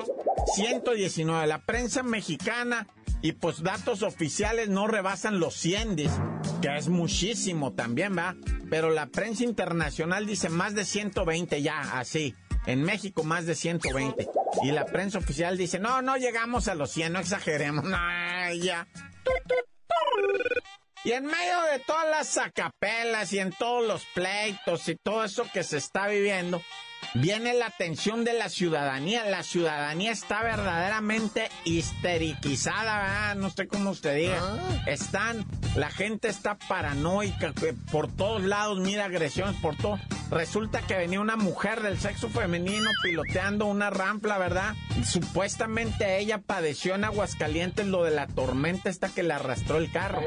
119. 0.54 1.49
La 1.49 1.59
prensa 1.59 2.04
mexicana 2.04 2.87
y 3.21 3.33
pues 3.33 3.64
datos 3.64 4.04
oficiales 4.04 4.69
no 4.69 4.87
rebasan 4.87 5.40
los 5.40 5.54
100, 5.54 5.97
dice, 5.97 6.14
que 6.62 6.76
es 6.76 6.88
muchísimo 6.88 7.73
también, 7.73 8.16
¿va? 8.16 8.37
Pero 8.71 8.90
la 8.90 9.07
prensa 9.07 9.42
internacional 9.42 10.25
dice 10.25 10.50
más 10.50 10.76
de 10.76 10.85
120 10.85 11.61
ya, 11.62 11.99
así. 11.99 12.37
En 12.70 12.84
México 12.84 13.24
más 13.24 13.46
de 13.46 13.56
120. 13.56 14.28
Y 14.62 14.70
la 14.70 14.84
prensa 14.84 15.18
oficial 15.18 15.56
dice, 15.56 15.80
no, 15.80 16.02
no 16.02 16.16
llegamos 16.16 16.68
a 16.68 16.76
los 16.76 16.92
100, 16.92 17.12
no 17.12 17.18
exageremos. 17.18 17.84
No, 17.90 18.54
ya. 18.54 18.86
Y 21.02 21.12
en 21.12 21.24
medio 21.24 21.62
de 21.72 21.80
todas 21.80 22.08
las 22.08 22.38
acapelas 22.38 23.32
y 23.32 23.40
en 23.40 23.50
todos 23.52 23.86
los 23.86 24.04
pleitos 24.14 24.88
y 24.88 24.96
todo 24.96 25.24
eso 25.24 25.46
que 25.52 25.64
se 25.64 25.78
está 25.78 26.06
viviendo, 26.06 26.62
viene 27.14 27.55
la 27.55 27.67
atención 27.67 28.25
de 28.25 28.33
la 28.35 28.49
ciudadanía. 28.49 29.25
La 29.25 29.43
ciudadanía 29.43 30.12
está 30.12 30.43
verdaderamente 30.43 31.49
histeriquizada, 31.64 33.02
¿verdad? 33.02 33.35
no 33.37 33.50
sé 33.50 33.67
cómo 33.69 33.90
usted 33.90 34.17
diga. 34.17 34.40
Están, 34.87 35.45
la 35.76 35.90
gente 35.90 36.29
está 36.29 36.57
paranoica, 36.57 37.52
por 37.90 38.09
todos 38.11 38.43
lados 38.43 38.79
mira 38.81 39.05
agresiones, 39.07 39.57
por 39.61 39.76
todo. 39.76 39.99
Resulta 40.31 40.81
que 40.83 40.95
venía 40.97 41.21
una 41.21 41.35
mujer 41.37 41.83
del 41.83 41.99
sexo 41.99 42.29
femenino 42.29 42.88
piloteando 43.02 43.67
una 43.67 43.90
rampla, 43.90 44.38
¿verdad? 44.38 44.75
Y 45.00 45.05
supuestamente 45.05 46.19
ella 46.19 46.38
padeció 46.38 46.95
en 46.95 47.02
Aguascalientes 47.05 47.87
lo 47.87 48.05
de 48.05 48.12
la 48.12 48.29
tormenta 48.29 48.90
esta 48.90 49.09
que 49.09 49.25
le 49.25 49.35
arrastró 49.35 49.79
el 49.79 49.90
carro. 49.90 50.23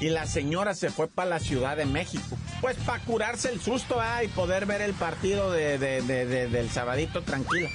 Y 0.00 0.10
la 0.10 0.26
señora 0.26 0.74
se 0.74 0.90
fue 0.90 1.08
para 1.08 1.30
la 1.30 1.40
Ciudad 1.40 1.76
de 1.76 1.86
México. 1.86 2.38
Pues 2.60 2.76
para 2.76 3.02
curarse 3.02 3.50
el 3.50 3.60
susto, 3.60 3.96
¿verdad? 3.96 4.22
Y 4.22 4.28
poder 4.28 4.64
ver 4.66 4.80
el 4.80 4.92
partido 4.94 5.50
de, 5.50 5.76
de- 5.78 6.02
de- 6.02 6.26
de- 6.28 6.48
del 6.48 6.70
sabadito 6.70 7.22
tranquilo. 7.22 7.68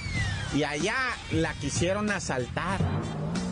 Y 0.54 0.62
allá 0.64 0.94
la 1.32 1.52
quisieron 1.54 2.10
asaltar. 2.10 2.80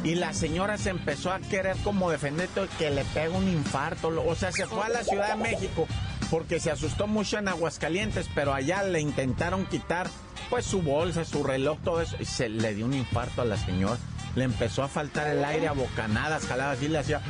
Y 0.04 0.16
la 0.16 0.32
señora 0.34 0.78
se 0.78 0.90
empezó 0.90 1.30
a 1.32 1.38
querer 1.38 1.76
como 1.84 2.10
defender 2.10 2.48
que 2.78 2.90
le 2.90 3.04
pega 3.06 3.30
un 3.36 3.48
infarto. 3.48 4.08
O 4.26 4.34
sea, 4.34 4.50
se 4.50 4.66
fue 4.66 4.84
a 4.84 4.88
la 4.88 5.04
Ciudad 5.04 5.36
de 5.36 5.42
México 5.42 5.86
porque 6.30 6.58
se 6.60 6.70
asustó 6.70 7.06
mucho 7.06 7.38
en 7.38 7.46
Aguascalientes, 7.46 8.28
pero 8.34 8.52
allá 8.54 8.82
le 8.82 9.00
intentaron 9.00 9.64
quitar 9.66 10.08
pues 10.50 10.64
su 10.66 10.82
bolsa, 10.82 11.24
su 11.24 11.44
reloj, 11.44 11.78
todo 11.84 12.00
eso, 12.00 12.16
y 12.18 12.24
se 12.24 12.48
le 12.48 12.74
dio 12.74 12.84
un 12.86 12.94
infarto 12.94 13.42
a 13.42 13.44
la 13.44 13.56
señora. 13.56 13.96
Le 14.34 14.44
empezó 14.44 14.82
a 14.82 14.88
faltar 14.88 15.28
el 15.28 15.44
aire 15.44 15.68
a 15.68 15.72
bocanadas, 15.72 16.46
jalaba 16.46 16.72
así, 16.72 16.88
le 16.88 16.98
hacía... 16.98 17.20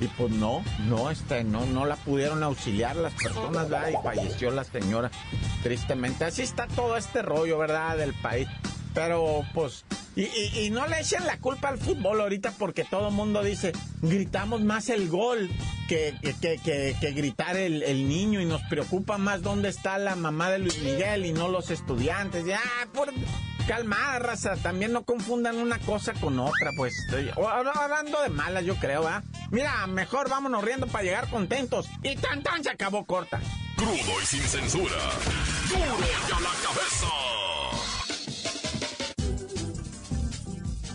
Y 0.00 0.08
pues 0.08 0.32
no, 0.32 0.64
no, 0.86 1.10
este, 1.10 1.44
no, 1.44 1.64
no 1.66 1.84
la 1.86 1.96
pudieron 1.96 2.42
auxiliar 2.42 2.96
las 2.96 3.12
personas, 3.14 3.68
¿verdad? 3.68 3.90
Y 3.90 4.02
falleció 4.02 4.50
la 4.50 4.64
señora, 4.64 5.10
tristemente. 5.62 6.24
Así 6.24 6.42
está 6.42 6.66
todo 6.66 6.96
este 6.96 7.22
rollo, 7.22 7.58
¿verdad? 7.58 7.96
Del 7.96 8.14
país. 8.14 8.48
Pero, 8.94 9.42
pues, 9.54 9.84
y, 10.14 10.24
y, 10.58 10.70
no 10.70 10.86
le 10.86 11.00
echen 11.00 11.24
la 11.26 11.38
culpa 11.38 11.68
al 11.68 11.78
fútbol 11.78 12.20
ahorita 12.20 12.52
porque 12.58 12.84
todo 12.84 13.08
el 13.08 13.14
mundo 13.14 13.42
dice, 13.42 13.72
gritamos 14.02 14.60
más 14.60 14.90
el 14.90 15.08
gol 15.08 15.50
que, 15.88 16.14
que, 16.40 16.58
que, 17.00 17.12
gritar 17.12 17.56
el, 17.56 17.82
el, 17.82 18.06
niño 18.06 18.42
y 18.42 18.44
nos 18.44 18.60
preocupa 18.62 19.16
más 19.16 19.40
dónde 19.40 19.70
está 19.70 19.96
la 19.96 20.14
mamá 20.14 20.50
de 20.50 20.58
Luis 20.58 20.78
Miguel 20.82 21.24
y 21.24 21.32
no 21.32 21.48
los 21.48 21.70
estudiantes. 21.70 22.44
Ya, 22.44 22.60
por, 22.92 23.10
calmada, 23.66 24.18
raza, 24.18 24.56
también 24.56 24.92
no 24.92 25.04
confundan 25.04 25.56
una 25.56 25.78
cosa 25.78 26.12
con 26.14 26.38
otra, 26.38 26.70
pues. 26.76 26.94
Hablando 27.36 28.22
de 28.22 28.28
malas, 28.28 28.64
yo 28.64 28.76
creo, 28.76 29.06
¿ah? 29.06 29.22
Mira, 29.50 29.86
mejor 29.86 30.28
vámonos 30.28 30.64
riendo 30.64 30.86
para 30.86 31.04
llegar 31.04 31.28
contentos. 31.30 31.88
Y 32.02 32.16
tan 32.16 32.42
tan 32.42 32.62
se 32.62 32.70
acabó 32.70 33.04
corta. 33.04 33.40
Crudo 33.76 34.20
y 34.22 34.26
sin 34.26 34.42
censura. 34.42 34.96
Duro 35.68 35.98
ya 36.28 36.40
la 36.40 36.50
cabeza. 36.62 37.06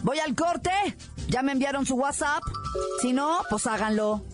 Voy 0.03 0.19
al 0.19 0.35
corte. 0.35 0.71
Ya 1.27 1.41
me 1.41 1.51
enviaron 1.51 1.85
su 1.85 1.95
WhatsApp. 1.95 2.41
Si 3.01 3.11
no, 3.11 3.43
pues 3.49 3.67
háganlo. 3.67 4.25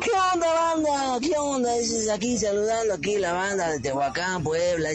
¿Qué 0.00 0.10
onda, 0.32 0.54
banda? 0.54 1.18
¿Qué 1.20 1.36
onda? 1.36 1.74
Dices 1.74 2.08
aquí 2.08 2.38
saludando 2.38 2.94
aquí 2.94 3.18
la 3.18 3.32
banda 3.32 3.70
de 3.70 3.80
Tehuacán, 3.80 4.44
Puebla. 4.44 4.90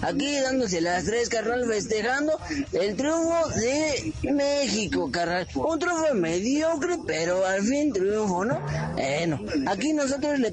aquí 0.00 0.40
dándose 0.40 0.80
las 0.80 1.04
tres, 1.04 1.28
carnal, 1.28 1.66
festejando 1.66 2.40
el 2.72 2.96
triunfo 2.96 3.46
de 3.56 4.14
México, 4.22 5.10
carnal. 5.10 5.46
Un 5.54 5.78
triunfo 5.78 6.14
mediocre, 6.14 6.96
pero 7.06 7.44
al 7.44 7.62
fin 7.64 7.92
triunfo, 7.92 8.46
¿no? 8.46 8.58
Bueno, 8.94 9.38
aquí 9.66 9.92
nosotros 9.92 10.38
le, 10.38 10.50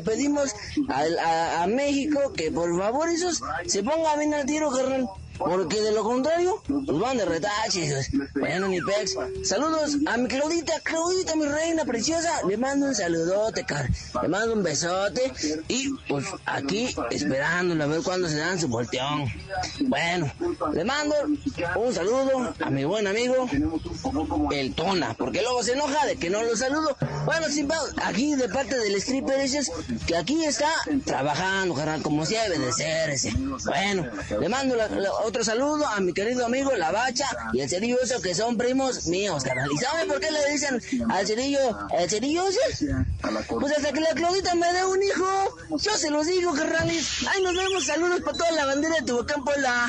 pedimos 0.00 0.52
a, 0.88 1.62
a 1.62 1.68
México 1.68 2.32
que 2.34 2.50
por 2.50 2.76
favor 2.76 3.08
esos 3.10 3.40
se 3.66 3.84
ponga 3.84 4.16
bien 4.16 4.34
al 4.34 4.44
tiro, 4.44 4.72
carnal. 4.72 5.08
Porque 5.38 5.80
de 5.80 5.92
lo 5.92 6.02
contrario, 6.02 6.62
nos 6.68 7.00
van 7.00 7.18
de 7.18 7.24
retaches. 7.24 8.10
Bueno, 8.34 8.68
mi 8.68 8.80
pex. 8.80 9.16
Saludos 9.44 9.96
a 10.06 10.16
mi 10.16 10.28
Claudita, 10.28 10.80
Claudita, 10.82 11.36
mi 11.36 11.46
reina 11.46 11.84
preciosa. 11.84 12.42
Le 12.48 12.56
mando 12.56 12.86
un 12.86 12.94
saludote, 12.94 13.64
car. 13.64 13.88
Le 14.22 14.28
mando 14.28 14.54
un 14.54 14.62
besote. 14.62 15.32
Y 15.68 15.90
pues 16.08 16.26
aquí 16.46 16.94
esperándola 17.10 17.84
a 17.84 17.86
ver 17.86 18.02
cuándo 18.02 18.28
se 18.28 18.36
dan 18.36 18.58
su 18.58 18.68
volteón. 18.68 19.30
Bueno, 19.80 20.32
le 20.72 20.84
mando 20.84 21.14
un 21.76 21.94
saludo 21.94 22.54
a 22.60 22.70
mi 22.70 22.84
buen 22.84 23.06
amigo, 23.06 23.48
el 24.52 24.74
Tona. 24.74 25.14
Porque 25.14 25.42
luego 25.42 25.62
se 25.62 25.72
enoja 25.72 26.06
de 26.06 26.16
que 26.16 26.30
no 26.30 26.42
lo 26.42 26.56
saludo. 26.56 26.96
Bueno, 27.24 27.48
sin 27.48 27.68
aquí 28.02 28.34
de 28.34 28.48
parte 28.48 28.78
del 28.78 28.94
stripper, 28.96 29.40
dices 29.40 29.70
que 30.06 30.16
aquí 30.16 30.44
está 30.44 30.70
trabajando, 31.04 31.74
carnal, 31.74 32.02
como 32.02 32.24
si 32.24 32.34
debe 32.34 32.58
de 32.58 32.72
ser 32.72 33.10
ese. 33.10 33.32
Bueno, 33.64 34.06
le 34.40 34.48
mando 34.48 34.76
la 34.76 34.88
otro 35.26 35.42
saludo 35.42 35.84
a 35.88 35.98
mi 35.98 36.12
querido 36.12 36.46
amigo 36.46 36.70
La 36.76 36.92
Bacha 36.92 37.26
y 37.52 37.60
el 37.60 37.68
Cerillo 37.68 37.96
eso 38.00 38.22
que 38.22 38.32
son 38.32 38.56
primos 38.56 39.08
míos, 39.08 39.42
carnal. 39.42 39.68
¿Y 39.72 39.76
saben 39.76 40.06
por 40.06 40.20
qué 40.20 40.28
le 40.30 40.52
dicen 40.52 40.80
al 41.10 41.26
Cerillo, 41.26 41.58
el 41.98 42.08
Cerillo 42.08 42.44
Pues 43.60 43.76
hasta 43.76 43.92
que 43.92 44.00
la 44.00 44.14
Claudita 44.14 44.54
me 44.54 44.72
dé 44.72 44.84
un 44.84 45.02
hijo, 45.02 45.76
yo 45.78 45.90
se 45.96 46.10
los 46.10 46.28
digo, 46.28 46.52
carnales. 46.54 47.26
Ay, 47.28 47.42
nos 47.42 47.56
vemos, 47.56 47.84
saludos 47.84 48.20
para 48.20 48.38
toda 48.38 48.52
la 48.52 48.66
bandera 48.66 48.94
de 49.00 49.02
Tubacán, 49.02 49.42
Puebla. 49.42 49.88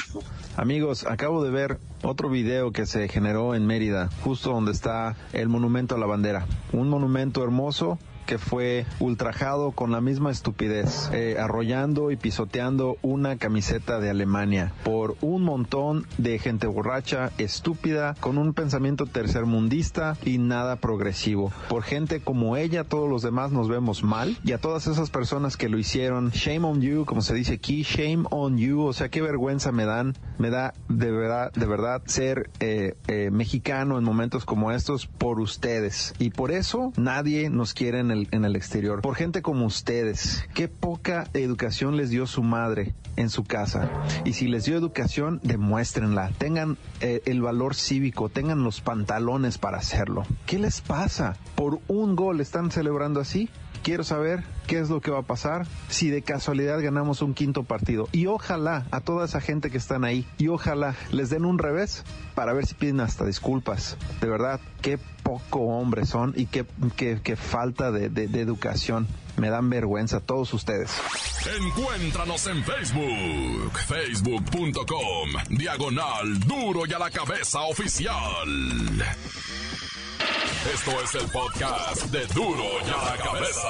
Amigos, 0.55 1.05
acabo 1.07 1.43
de 1.43 1.51
ver 1.51 1.77
otro 2.01 2.29
video 2.31 2.71
que 2.71 2.87
se 2.87 3.07
generó 3.07 3.53
en 3.53 3.67
Mérida, 3.67 4.09
justo 4.23 4.49
donde 4.49 4.71
está 4.71 5.15
el 5.33 5.49
monumento 5.49 5.93
a 5.93 5.99
la 5.99 6.07
bandera. 6.07 6.47
Un 6.73 6.89
monumento 6.89 7.43
hermoso 7.43 7.99
que 8.27 8.37
fue 8.37 8.85
ultrajado 8.99 9.71
con 9.71 9.91
la 9.91 10.01
misma 10.01 10.29
estupidez, 10.29 11.09
eh, 11.13 11.37
arrollando 11.39 12.11
y 12.11 12.17
pisoteando 12.17 12.97
una 13.01 13.37
camiseta 13.37 13.99
de 13.99 14.11
Alemania 14.11 14.73
por 14.83 15.15
un 15.21 15.41
montón 15.43 16.05
de 16.19 16.37
gente 16.37 16.67
borracha, 16.67 17.31
estúpida, 17.39 18.15
con 18.19 18.37
un 18.37 18.53
pensamiento 18.53 19.05
tercermundista 19.05 20.17
y 20.23 20.37
nada 20.37 20.75
progresivo. 20.75 21.51
Por 21.69 21.83
gente 21.83 22.19
como 22.19 22.57
ella, 22.57 22.83
todos 22.83 23.09
los 23.09 23.21
demás 23.21 23.51
nos 23.51 23.69
vemos 23.69 24.03
mal 24.03 24.37
y 24.43 24.51
a 24.51 24.59
todas 24.59 24.87
esas 24.87 25.09
personas 25.09 25.57
que 25.57 25.69
lo 25.69 25.79
hicieron, 25.79 26.29
shame 26.31 26.67
on 26.67 26.81
you, 26.81 27.05
como 27.05 27.21
se 27.21 27.33
dice 27.33 27.53
aquí, 27.53 27.83
shame 27.83 28.25
on 28.29 28.57
you, 28.57 28.81
o 28.81 28.93
sea, 28.93 29.09
qué 29.09 29.21
vergüenza 29.21 29.71
me 29.71 29.85
dan, 29.85 30.15
me 30.37 30.49
da 30.49 30.73
de 30.89 31.11
verdad, 31.11 31.51
de 31.53 31.65
verdad 31.65 32.01
ser 32.05 32.49
eh, 32.59 32.95
eh, 33.07 33.29
mexicano 33.31 33.97
en 33.97 34.03
momentos 34.03 34.45
como 34.45 34.71
estos 34.71 35.07
por 35.07 35.39
ustedes 35.39 36.13
y 36.19 36.29
por 36.29 36.51
eso 36.51 36.93
nadie 36.97 37.49
nos 37.49 37.73
quiere 37.73 37.99
en 37.99 38.11
el 38.11 38.27
en 38.31 38.45
el 38.45 38.55
exterior, 38.55 39.01
por 39.01 39.15
gente 39.15 39.41
como 39.41 39.65
ustedes. 39.65 40.45
Qué 40.53 40.67
poca 40.67 41.27
educación 41.33 41.97
les 41.97 42.09
dio 42.09 42.27
su 42.27 42.43
madre 42.43 42.93
en 43.17 43.29
su 43.29 43.43
casa. 43.43 43.89
Y 44.23 44.33
si 44.33 44.47
les 44.47 44.65
dio 44.65 44.77
educación, 44.77 45.41
demuéstrenla. 45.43 46.31
Tengan 46.37 46.77
eh, 47.01 47.21
el 47.25 47.41
valor 47.41 47.75
cívico, 47.75 48.29
tengan 48.29 48.63
los 48.63 48.79
pantalones 48.79 49.57
para 49.57 49.77
hacerlo. 49.77 50.23
¿Qué 50.45 50.59
les 50.59 50.81
pasa? 50.81 51.35
¿Por 51.55 51.79
un 51.87 52.15
gol 52.15 52.39
están 52.39 52.71
celebrando 52.71 53.19
así? 53.19 53.49
Quiero 53.87 54.03
saber 54.03 54.43
qué 54.67 54.79
es 54.79 54.89
lo 54.89 54.99
que 54.99 55.11
va 55.11 55.19
a 55.19 55.21
pasar 55.21 55.65
si 55.87 56.09
de 56.09 56.21
casualidad 56.21 56.81
ganamos 56.81 57.21
un 57.21 57.33
quinto 57.33 57.63
partido. 57.63 58.09
Y 58.11 58.25
ojalá 58.25 58.85
a 58.91 58.99
toda 58.99 59.23
esa 59.23 59.39
gente 59.39 59.71
que 59.71 59.77
están 59.77 60.03
ahí, 60.03 60.27
y 60.37 60.49
ojalá 60.49 60.93
les 61.13 61.29
den 61.29 61.45
un 61.45 61.57
revés 61.57 62.03
para 62.35 62.51
ver 62.51 62.65
si 62.65 62.73
piden 62.73 62.99
hasta 62.99 63.23
disculpas. 63.23 63.95
De 64.19 64.27
verdad, 64.27 64.59
qué 64.81 64.99
poco 65.23 65.59
hombres 65.59 66.09
son 66.09 66.33
y 66.35 66.47
qué, 66.47 66.65
falta 67.37 67.89
de, 67.89 68.09
de 68.09 68.41
educación. 68.41 69.07
Me 69.37 69.49
dan 69.49 69.69
vergüenza 69.69 70.19
todos 70.19 70.53
ustedes. 70.53 70.91
Encuéntranos 71.57 72.45
en 72.47 72.61
Facebook, 72.65 73.71
facebook.com, 73.87 75.29
diagonal 75.57 76.39
duro 76.41 76.81
y 76.85 76.91
a 76.91 76.99
la 76.99 77.09
cabeza 77.09 77.61
oficial. 77.61 78.17
Esto 80.65 80.91
es 81.01 81.15
el 81.15 81.27
podcast 81.29 82.03
de 82.05 82.25
Duro 82.33 82.63
y 82.85 82.89
a 82.89 83.05
la 83.05 83.17
Cabeza. 83.23 83.67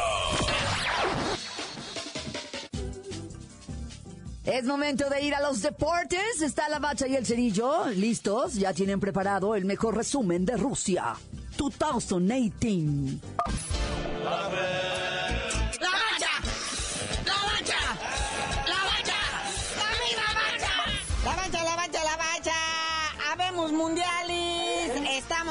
Es 4.45 4.63
momento 4.63 5.09
de 5.09 5.21
ir 5.21 5.35
a 5.35 5.41
los 5.41 5.61
deportes. 5.61 6.41
Está 6.41 6.69
la 6.69 6.79
bacha 6.79 7.07
y 7.07 7.15
el 7.15 7.25
cerillo. 7.25 7.85
¿Listos? 7.87 8.55
Ya 8.55 8.73
tienen 8.73 8.99
preparado 8.99 9.55
el 9.55 9.65
mejor 9.65 9.97
resumen 9.97 10.45
de 10.45 10.57
Rusia. 10.57 11.15
2018. 11.57 13.19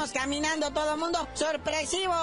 Caminando 0.05 0.69
todo 0.71 0.93
el 0.93 0.99
mundo. 0.99 1.27
Sorpresivo 1.33 2.13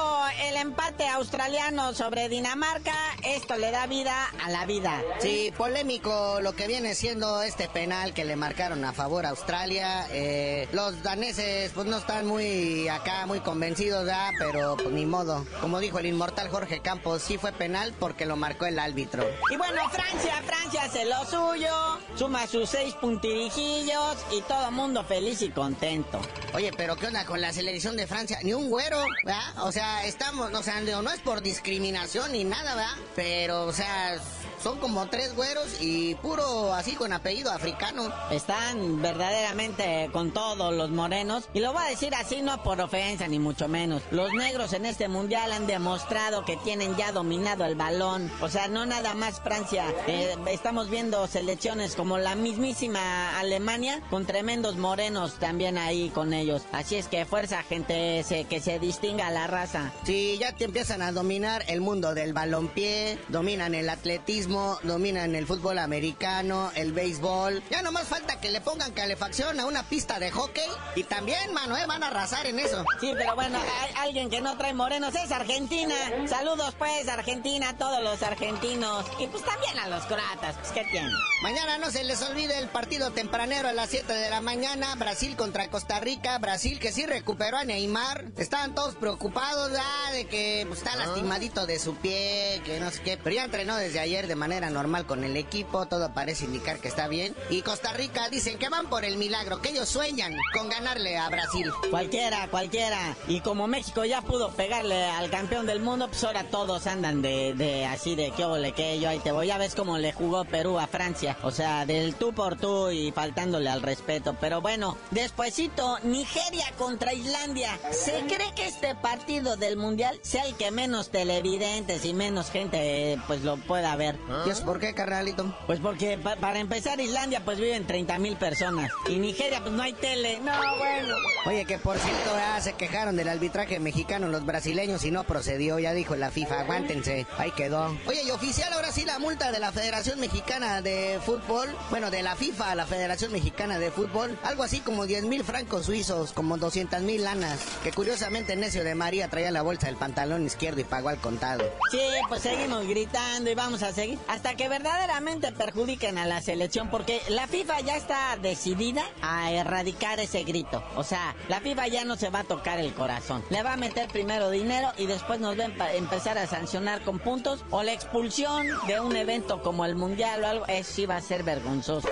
el 0.44 0.56
empate 0.56 1.08
australiano 1.08 1.92
sobre 1.92 2.28
Dinamarca. 2.28 2.94
Esto 3.24 3.56
le 3.56 3.72
da 3.72 3.86
vida 3.86 4.14
a 4.42 4.50
la 4.50 4.64
vida. 4.64 5.02
Sí, 5.18 5.52
polémico 5.56 6.38
lo 6.40 6.54
que 6.54 6.68
viene 6.68 6.94
siendo 6.94 7.42
este 7.42 7.68
penal 7.68 8.14
que 8.14 8.24
le 8.24 8.36
marcaron 8.36 8.84
a 8.84 8.92
favor 8.92 9.26
a 9.26 9.30
Australia. 9.30 10.06
Eh, 10.12 10.68
los 10.72 11.02
daneses 11.02 11.72
pues 11.74 11.86
no 11.86 11.98
están 11.98 12.26
muy 12.26 12.88
acá, 12.88 13.26
muy 13.26 13.40
convencidos 13.40 14.06
ya, 14.06 14.30
pero 14.38 14.76
pues, 14.76 14.90
ni 14.90 15.04
modo. 15.04 15.44
Como 15.60 15.80
dijo 15.80 15.98
el 15.98 16.06
inmortal 16.06 16.48
Jorge 16.48 16.80
Campos, 16.80 17.22
sí 17.22 17.38
fue 17.38 17.52
penal 17.52 17.92
porque 17.98 18.24
lo 18.24 18.36
marcó 18.36 18.66
el 18.66 18.78
árbitro. 18.78 19.26
Y 19.50 19.56
bueno, 19.56 19.82
Francia, 19.90 20.40
Francia 20.46 20.84
hace 20.84 21.04
lo 21.06 21.24
suyo, 21.24 21.98
suma 22.14 22.46
sus 22.46 22.70
seis 22.70 22.94
puntirijillos 22.94 24.16
y 24.32 24.42
todo 24.42 24.68
el 24.68 24.74
mundo 24.74 25.02
feliz 25.04 25.42
y 25.42 25.50
contento. 25.50 26.20
Oye, 26.54 26.70
pero 26.76 26.94
¿qué 26.96 27.08
onda 27.08 27.26
con 27.26 27.40
la 27.40 27.52
selección 27.52 27.73
de 27.96 28.06
Francia? 28.06 28.38
Ni 28.42 28.54
un 28.54 28.70
güero, 28.70 29.04
¿verdad? 29.24 29.64
O 29.64 29.72
sea, 29.72 30.06
estamos, 30.06 30.52
o 30.54 30.62
sea, 30.62 30.80
no 30.80 31.10
es 31.10 31.20
por 31.20 31.42
discriminación 31.42 32.30
ni 32.30 32.44
nada, 32.44 32.76
¿verdad? 32.76 32.94
Pero, 33.16 33.64
o 33.64 33.72
sea, 33.72 34.16
son 34.62 34.78
como 34.78 35.06
tres 35.06 35.34
güeros 35.34 35.80
y 35.80 36.14
puro 36.16 36.72
así 36.74 36.92
con 36.92 37.12
apellido 37.12 37.50
africano. 37.50 38.12
Están 38.30 39.02
verdaderamente 39.02 40.08
con 40.12 40.32
todos 40.32 40.74
los 40.74 40.90
morenos. 40.90 41.48
Y 41.54 41.60
lo 41.60 41.72
voy 41.72 41.82
a 41.84 41.90
decir 41.90 42.14
así, 42.14 42.42
no 42.42 42.62
por 42.62 42.80
ofensa 42.80 43.28
ni 43.28 43.38
mucho 43.38 43.68
menos. 43.68 44.02
Los 44.10 44.32
negros 44.32 44.72
en 44.72 44.86
este 44.86 45.08
mundial 45.08 45.52
han 45.52 45.66
demostrado 45.66 46.44
que 46.44 46.56
tienen 46.58 46.96
ya 46.96 47.12
dominado 47.12 47.64
el 47.64 47.74
balón. 47.74 48.30
O 48.40 48.48
sea, 48.48 48.68
no 48.68 48.86
nada 48.86 49.14
más 49.14 49.40
Francia. 49.40 49.84
Eh, 50.06 50.34
estamos 50.50 50.90
viendo 50.90 51.26
selecciones 51.26 51.96
como 51.96 52.18
la 52.18 52.34
mismísima 52.34 53.38
Alemania 53.38 54.02
con 54.10 54.26
tremendos 54.26 54.76
morenos 54.76 55.34
también 55.38 55.78
ahí 55.78 56.10
con 56.10 56.32
ellos. 56.32 56.62
Así 56.72 56.96
es 56.96 57.08
que 57.08 57.24
fuerza, 57.24 57.62
gente, 57.62 58.24
que 58.48 58.60
se 58.60 58.78
distinga 58.78 59.30
la 59.30 59.46
raza. 59.46 59.92
Sí, 60.04 60.36
ya 60.38 60.52
te 60.52 60.64
empiezan 60.64 61.02
a 61.02 61.12
dominar 61.12 61.64
el 61.68 61.80
mundo 61.80 62.14
del 62.14 62.32
balompié, 62.32 63.18
dominan 63.28 63.74
el 63.74 63.88
atletismo, 63.88 64.53
dominan 64.82 65.34
el 65.34 65.46
fútbol 65.46 65.78
americano, 65.78 66.70
el 66.74 66.92
béisbol. 66.92 67.62
Ya 67.70 67.82
nomás 67.82 68.08
falta 68.08 68.40
que 68.40 68.50
le 68.50 68.60
pongan 68.60 68.92
calefacción 68.92 69.58
a 69.60 69.66
una 69.66 69.82
pista 69.84 70.18
de 70.18 70.30
hockey 70.30 70.68
y 70.94 71.04
también, 71.04 71.52
Manuel, 71.52 71.86
van 71.86 72.02
a 72.02 72.08
arrasar 72.08 72.46
en 72.46 72.58
eso. 72.58 72.84
Sí, 73.00 73.12
pero 73.16 73.34
bueno, 73.34 73.58
hay 73.58 73.94
alguien 73.96 74.30
que 74.30 74.40
no 74.40 74.56
trae 74.56 74.74
morenos 74.74 75.14
es 75.14 75.30
Argentina. 75.30 75.94
Saludos 76.28 76.74
pues, 76.78 77.08
Argentina, 77.08 77.70
a 77.70 77.76
todos 77.76 78.02
los 78.02 78.22
argentinos 78.22 79.06
y 79.18 79.26
pues 79.26 79.44
también 79.44 79.78
a 79.78 79.88
los 79.88 80.04
croatas. 80.04 80.56
Pues, 80.56 80.72
¿qué 80.72 80.84
tienen? 80.90 81.12
Mañana 81.42 81.78
no 81.78 81.90
se 81.90 82.04
les 82.04 82.22
olvide 82.22 82.58
el 82.58 82.68
partido 82.68 83.10
tempranero 83.10 83.68
a 83.68 83.72
las 83.72 83.90
7 83.90 84.12
de 84.12 84.30
la 84.30 84.40
mañana, 84.40 84.94
Brasil 84.96 85.36
contra 85.36 85.68
Costa 85.68 86.00
Rica, 86.00 86.38
Brasil 86.38 86.78
que 86.78 86.92
sí 86.92 87.06
recuperó 87.06 87.56
a 87.56 87.64
Neymar. 87.64 88.26
Estaban 88.36 88.74
todos 88.74 88.94
preocupados 88.94 89.72
ya 89.72 90.12
de 90.12 90.26
que 90.26 90.64
pues, 90.66 90.78
está 90.78 90.92
ah. 90.92 91.06
lastimadito 91.06 91.66
de 91.66 91.78
su 91.78 91.96
pie, 91.96 92.62
que 92.64 92.80
no 92.80 92.90
sé 92.90 93.02
qué, 93.02 93.16
pero 93.16 93.36
ya 93.36 93.44
entrenó 93.44 93.76
desde 93.76 94.00
ayer 94.00 94.26
de 94.26 94.33
manera 94.34 94.70
normal 94.70 95.06
con 95.06 95.24
el 95.24 95.36
equipo, 95.36 95.86
todo 95.86 96.12
parece 96.12 96.44
indicar 96.44 96.78
que 96.78 96.88
está 96.88 97.08
bien. 97.08 97.34
Y 97.50 97.62
Costa 97.62 97.92
Rica 97.92 98.28
dicen 98.28 98.58
que 98.58 98.68
van 98.68 98.88
por 98.88 99.04
el 99.04 99.16
milagro, 99.16 99.60
que 99.60 99.70
ellos 99.70 99.88
sueñan 99.88 100.34
con 100.52 100.68
ganarle 100.68 101.16
a 101.16 101.28
Brasil. 101.28 101.70
Cualquiera, 101.90 102.48
cualquiera. 102.48 103.16
Y 103.28 103.40
como 103.40 103.66
México 103.66 104.04
ya 104.04 104.22
pudo 104.22 104.50
pegarle 104.52 105.04
al 105.04 105.30
campeón 105.30 105.66
del 105.66 105.80
mundo, 105.80 106.08
pues 106.08 106.24
ahora 106.24 106.44
todos 106.44 106.86
andan 106.86 107.22
de, 107.22 107.54
de 107.54 107.86
así 107.86 108.14
de 108.14 108.30
qué 108.32 108.44
ole, 108.44 108.72
que 108.72 109.00
yo 109.00 109.08
ahí 109.08 109.18
te 109.18 109.32
voy. 109.32 109.48
Ya 109.48 109.58
ves 109.58 109.74
cómo 109.74 109.98
le 109.98 110.12
jugó 110.12 110.44
Perú 110.44 110.78
a 110.78 110.86
Francia. 110.86 111.36
O 111.42 111.50
sea, 111.50 111.86
del 111.86 112.14
tú 112.14 112.32
por 112.32 112.56
tú 112.56 112.90
y 112.90 113.12
faltándole 113.12 113.70
al 113.70 113.82
respeto. 113.82 114.36
Pero 114.40 114.60
bueno, 114.60 114.96
despuesito, 115.10 115.98
Nigeria 116.02 116.66
contra 116.78 117.12
Islandia. 117.12 117.78
¿Se 117.90 118.12
cree 118.26 118.52
que 118.54 118.66
este 118.66 118.94
partido 118.94 119.56
del 119.56 119.76
mundial 119.76 120.18
sea 120.22 120.44
el 120.44 120.54
que 120.56 120.70
menos 120.70 121.10
televidentes 121.10 122.04
y 122.04 122.14
menos 122.14 122.50
gente 122.50 123.18
pues 123.26 123.42
lo 123.42 123.56
pueda 123.56 123.94
ver? 123.96 124.18
¿Y 124.46 124.50
es 124.50 124.60
por 124.60 124.80
qué, 124.80 124.94
carnalito? 124.94 125.54
Pues 125.66 125.80
porque 125.80 126.18
para 126.18 126.58
empezar 126.58 127.00
Islandia 127.00 127.44
pues 127.44 127.58
viven 127.58 127.86
30 127.86 128.18
mil 128.18 128.36
personas. 128.36 128.90
Y 129.08 129.18
Nigeria 129.18 129.60
pues 129.60 129.72
no 129.72 129.82
hay 129.82 129.92
tele. 129.92 130.40
No, 130.40 130.52
bueno. 130.78 131.14
Oye, 131.46 131.64
que 131.64 131.78
por 131.78 131.98
cierto 131.98 132.30
ya 132.34 132.60
se 132.60 132.72
quejaron 132.72 133.16
del 133.16 133.28
arbitraje 133.28 133.78
mexicano 133.80 134.28
los 134.28 134.46
brasileños 134.46 135.04
y 135.04 135.10
no 135.10 135.24
procedió. 135.24 135.78
Ya 135.78 135.92
dijo 135.92 136.16
la 136.16 136.30
FIFA, 136.30 136.60
aguántense. 136.60 137.26
Ahí 137.38 137.50
quedó. 137.52 137.96
Oye, 138.06 138.22
y 138.24 138.30
oficial 138.30 138.72
ahora 138.72 138.92
sí 138.92 139.04
la 139.04 139.18
multa 139.18 139.52
de 139.52 139.60
la 139.60 139.72
Federación 139.72 140.18
Mexicana 140.20 140.80
de 140.80 141.20
Fútbol. 141.24 141.68
Bueno, 141.90 142.10
de 142.10 142.22
la 142.22 142.34
FIFA 142.34 142.70
a 142.70 142.74
la 142.74 142.86
Federación 142.86 143.32
Mexicana 143.32 143.78
de 143.78 143.90
Fútbol. 143.90 144.38
Algo 144.42 144.62
así 144.62 144.80
como 144.80 145.06
10 145.06 145.24
mil 145.24 145.44
francos 145.44 145.86
suizos, 145.86 146.32
como 146.32 146.56
200 146.56 147.02
mil 147.02 147.24
lanas. 147.24 147.60
Que 147.82 147.92
curiosamente 147.92 148.56
Necio 148.56 148.84
de 148.84 148.94
María 148.94 149.28
traía 149.28 149.50
la 149.50 149.62
bolsa 149.62 149.86
del 149.86 149.96
pantalón 149.96 150.46
izquierdo 150.46 150.80
y 150.80 150.84
pagó 150.84 151.10
al 151.10 151.18
contado. 151.18 151.64
Sí, 151.90 152.00
pues 152.28 152.42
seguimos 152.42 152.86
gritando 152.86 153.50
y 153.50 153.54
vamos 153.54 153.82
a 153.82 153.92
seguir 153.92 154.13
hasta 154.28 154.54
que 154.54 154.68
verdaderamente 154.68 155.52
perjudiquen 155.52 156.18
a 156.18 156.26
la 156.26 156.40
selección 156.40 156.88
porque 156.88 157.20
la 157.28 157.46
FIFA 157.46 157.80
ya 157.80 157.96
está 157.96 158.36
decidida 158.36 159.04
a 159.22 159.50
erradicar 159.52 160.20
ese 160.20 160.44
grito. 160.44 160.82
O 160.96 161.04
sea, 161.04 161.34
la 161.48 161.60
FIFA 161.60 161.88
ya 161.88 162.04
no 162.04 162.16
se 162.16 162.30
va 162.30 162.40
a 162.40 162.44
tocar 162.44 162.78
el 162.78 162.92
corazón. 162.94 163.44
Le 163.50 163.62
va 163.62 163.74
a 163.74 163.76
meter 163.76 164.08
primero 164.08 164.50
dinero 164.50 164.92
y 164.96 165.06
después 165.06 165.40
nos 165.40 165.58
va 165.58 165.84
a 165.84 165.92
empezar 165.94 166.38
a 166.38 166.46
sancionar 166.46 167.02
con 167.02 167.18
puntos 167.18 167.64
o 167.70 167.82
la 167.82 167.92
expulsión 167.92 168.66
de 168.86 169.00
un 169.00 169.16
evento 169.16 169.62
como 169.62 169.84
el 169.84 169.94
Mundial 169.94 170.44
o 170.44 170.46
algo. 170.46 170.66
Eso 170.66 170.92
sí 170.92 171.06
va 171.06 171.16
a 171.16 171.20
ser 171.20 171.42
vergonzoso. 171.42 172.08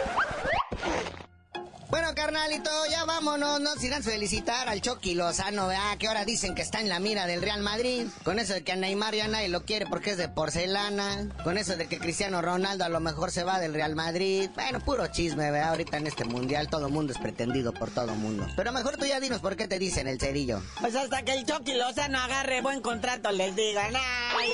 Bueno, 1.93 2.15
carnalito, 2.15 2.71
ya 2.91 3.05
vámonos. 3.05 3.61
Nos 3.61 3.85
irán 3.85 4.01
a 4.01 4.03
felicitar 4.03 4.67
al 4.67 4.81
Chucky 4.81 5.15
Lozano, 5.15 5.67
¿verdad? 5.67 5.99
Que 5.99 6.09
ahora 6.09 6.25
dicen 6.25 6.55
que 6.55 6.63
está 6.63 6.81
en 6.81 6.89
la 6.89 6.99
mira 7.01 7.27
del 7.27 7.43
Real 7.43 7.61
Madrid. 7.61 8.07
Con 8.25 8.39
eso 8.39 8.55
de 8.55 8.65
que 8.65 8.73
a 8.73 8.77
Neymar 8.77 9.15
ya 9.15 9.29
nadie 9.29 9.51
lo 9.51 9.67
quiere 9.67 9.85
porque 9.85 10.13
es 10.13 10.17
de 10.17 10.31
porcelana. 10.31 11.29
Con 11.45 11.59
eso 11.59 11.77
de 11.77 11.89
que 11.89 11.99
Cristiano 11.99 12.41
Ronaldo 12.41 12.87
a 12.87 12.89
lo 12.89 12.99
mejor 13.01 13.31
se 13.31 13.45
va 13.45 13.61
del 13.61 13.75
Real 13.75 13.95
Madrid. 13.95 14.49
Bueno, 14.55 14.81
puro 14.81 15.07
chisme, 15.09 15.51
¿verdad? 15.51 15.69
Ahorita 15.69 15.99
en 15.99 16.07
este 16.07 16.25
mundial 16.25 16.71
todo 16.71 16.89
mundo 16.89 17.13
es 17.13 17.19
pretendido 17.19 17.75
por 17.75 17.91
todo 17.91 18.15
mundo. 18.15 18.47
Pero 18.57 18.73
mejor 18.73 18.97
tú 18.97 19.05
ya 19.05 19.21
dinos 19.21 19.43
por 19.43 19.57
qué 19.57 19.69
te 19.69 19.79
dicen 19.79 20.09
el 20.09 20.19
cerillo. 20.19 20.63
Pues 20.81 20.97
hasta 20.97 21.23
que 21.25 21.35
el 21.35 21.45
Chucky 21.45 21.75
Lozano 21.75 22.21
agarre 22.21 22.63
buen 22.63 22.81
contrato 22.81 23.31
les 23.33 23.55
digan. 23.55 23.93
¡Ay! 23.95 24.49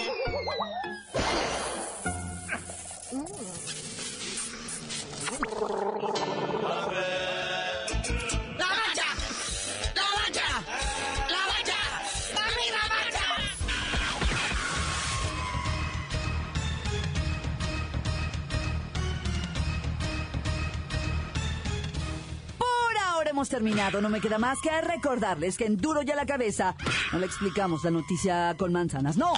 Hemos 23.38 23.48
terminado. 23.48 24.00
No 24.00 24.08
me 24.08 24.20
queda 24.20 24.36
más 24.36 24.60
que 24.60 24.68
recordarles 24.80 25.56
que 25.56 25.64
en 25.64 25.76
Duro 25.76 26.02
ya 26.02 26.16
la 26.16 26.26
cabeza 26.26 26.74
no 27.12 27.20
le 27.20 27.26
explicamos 27.26 27.84
la 27.84 27.92
noticia 27.92 28.56
con 28.58 28.72
manzanas. 28.72 29.16
No. 29.16 29.32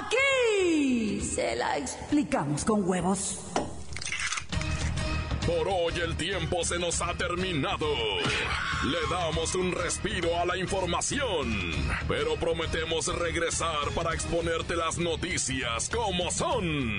Aquí 0.00 1.20
se 1.20 1.54
la 1.54 1.78
explicamos 1.78 2.64
con 2.64 2.88
huevos. 2.88 3.38
Por 5.46 5.68
hoy 5.68 5.94
el 6.04 6.16
tiempo 6.16 6.64
se 6.64 6.76
nos 6.80 7.00
ha 7.00 7.14
terminado. 7.14 7.86
Le 8.84 8.98
damos 9.08 9.54
un 9.54 9.70
respiro 9.70 10.36
a 10.40 10.44
la 10.44 10.56
información, 10.56 11.72
pero 12.08 12.34
prometemos 12.34 13.06
regresar 13.16 13.90
para 13.94 14.12
exponerte 14.12 14.74
las 14.74 14.98
noticias 14.98 15.88
como 15.88 16.32
son. 16.32 16.98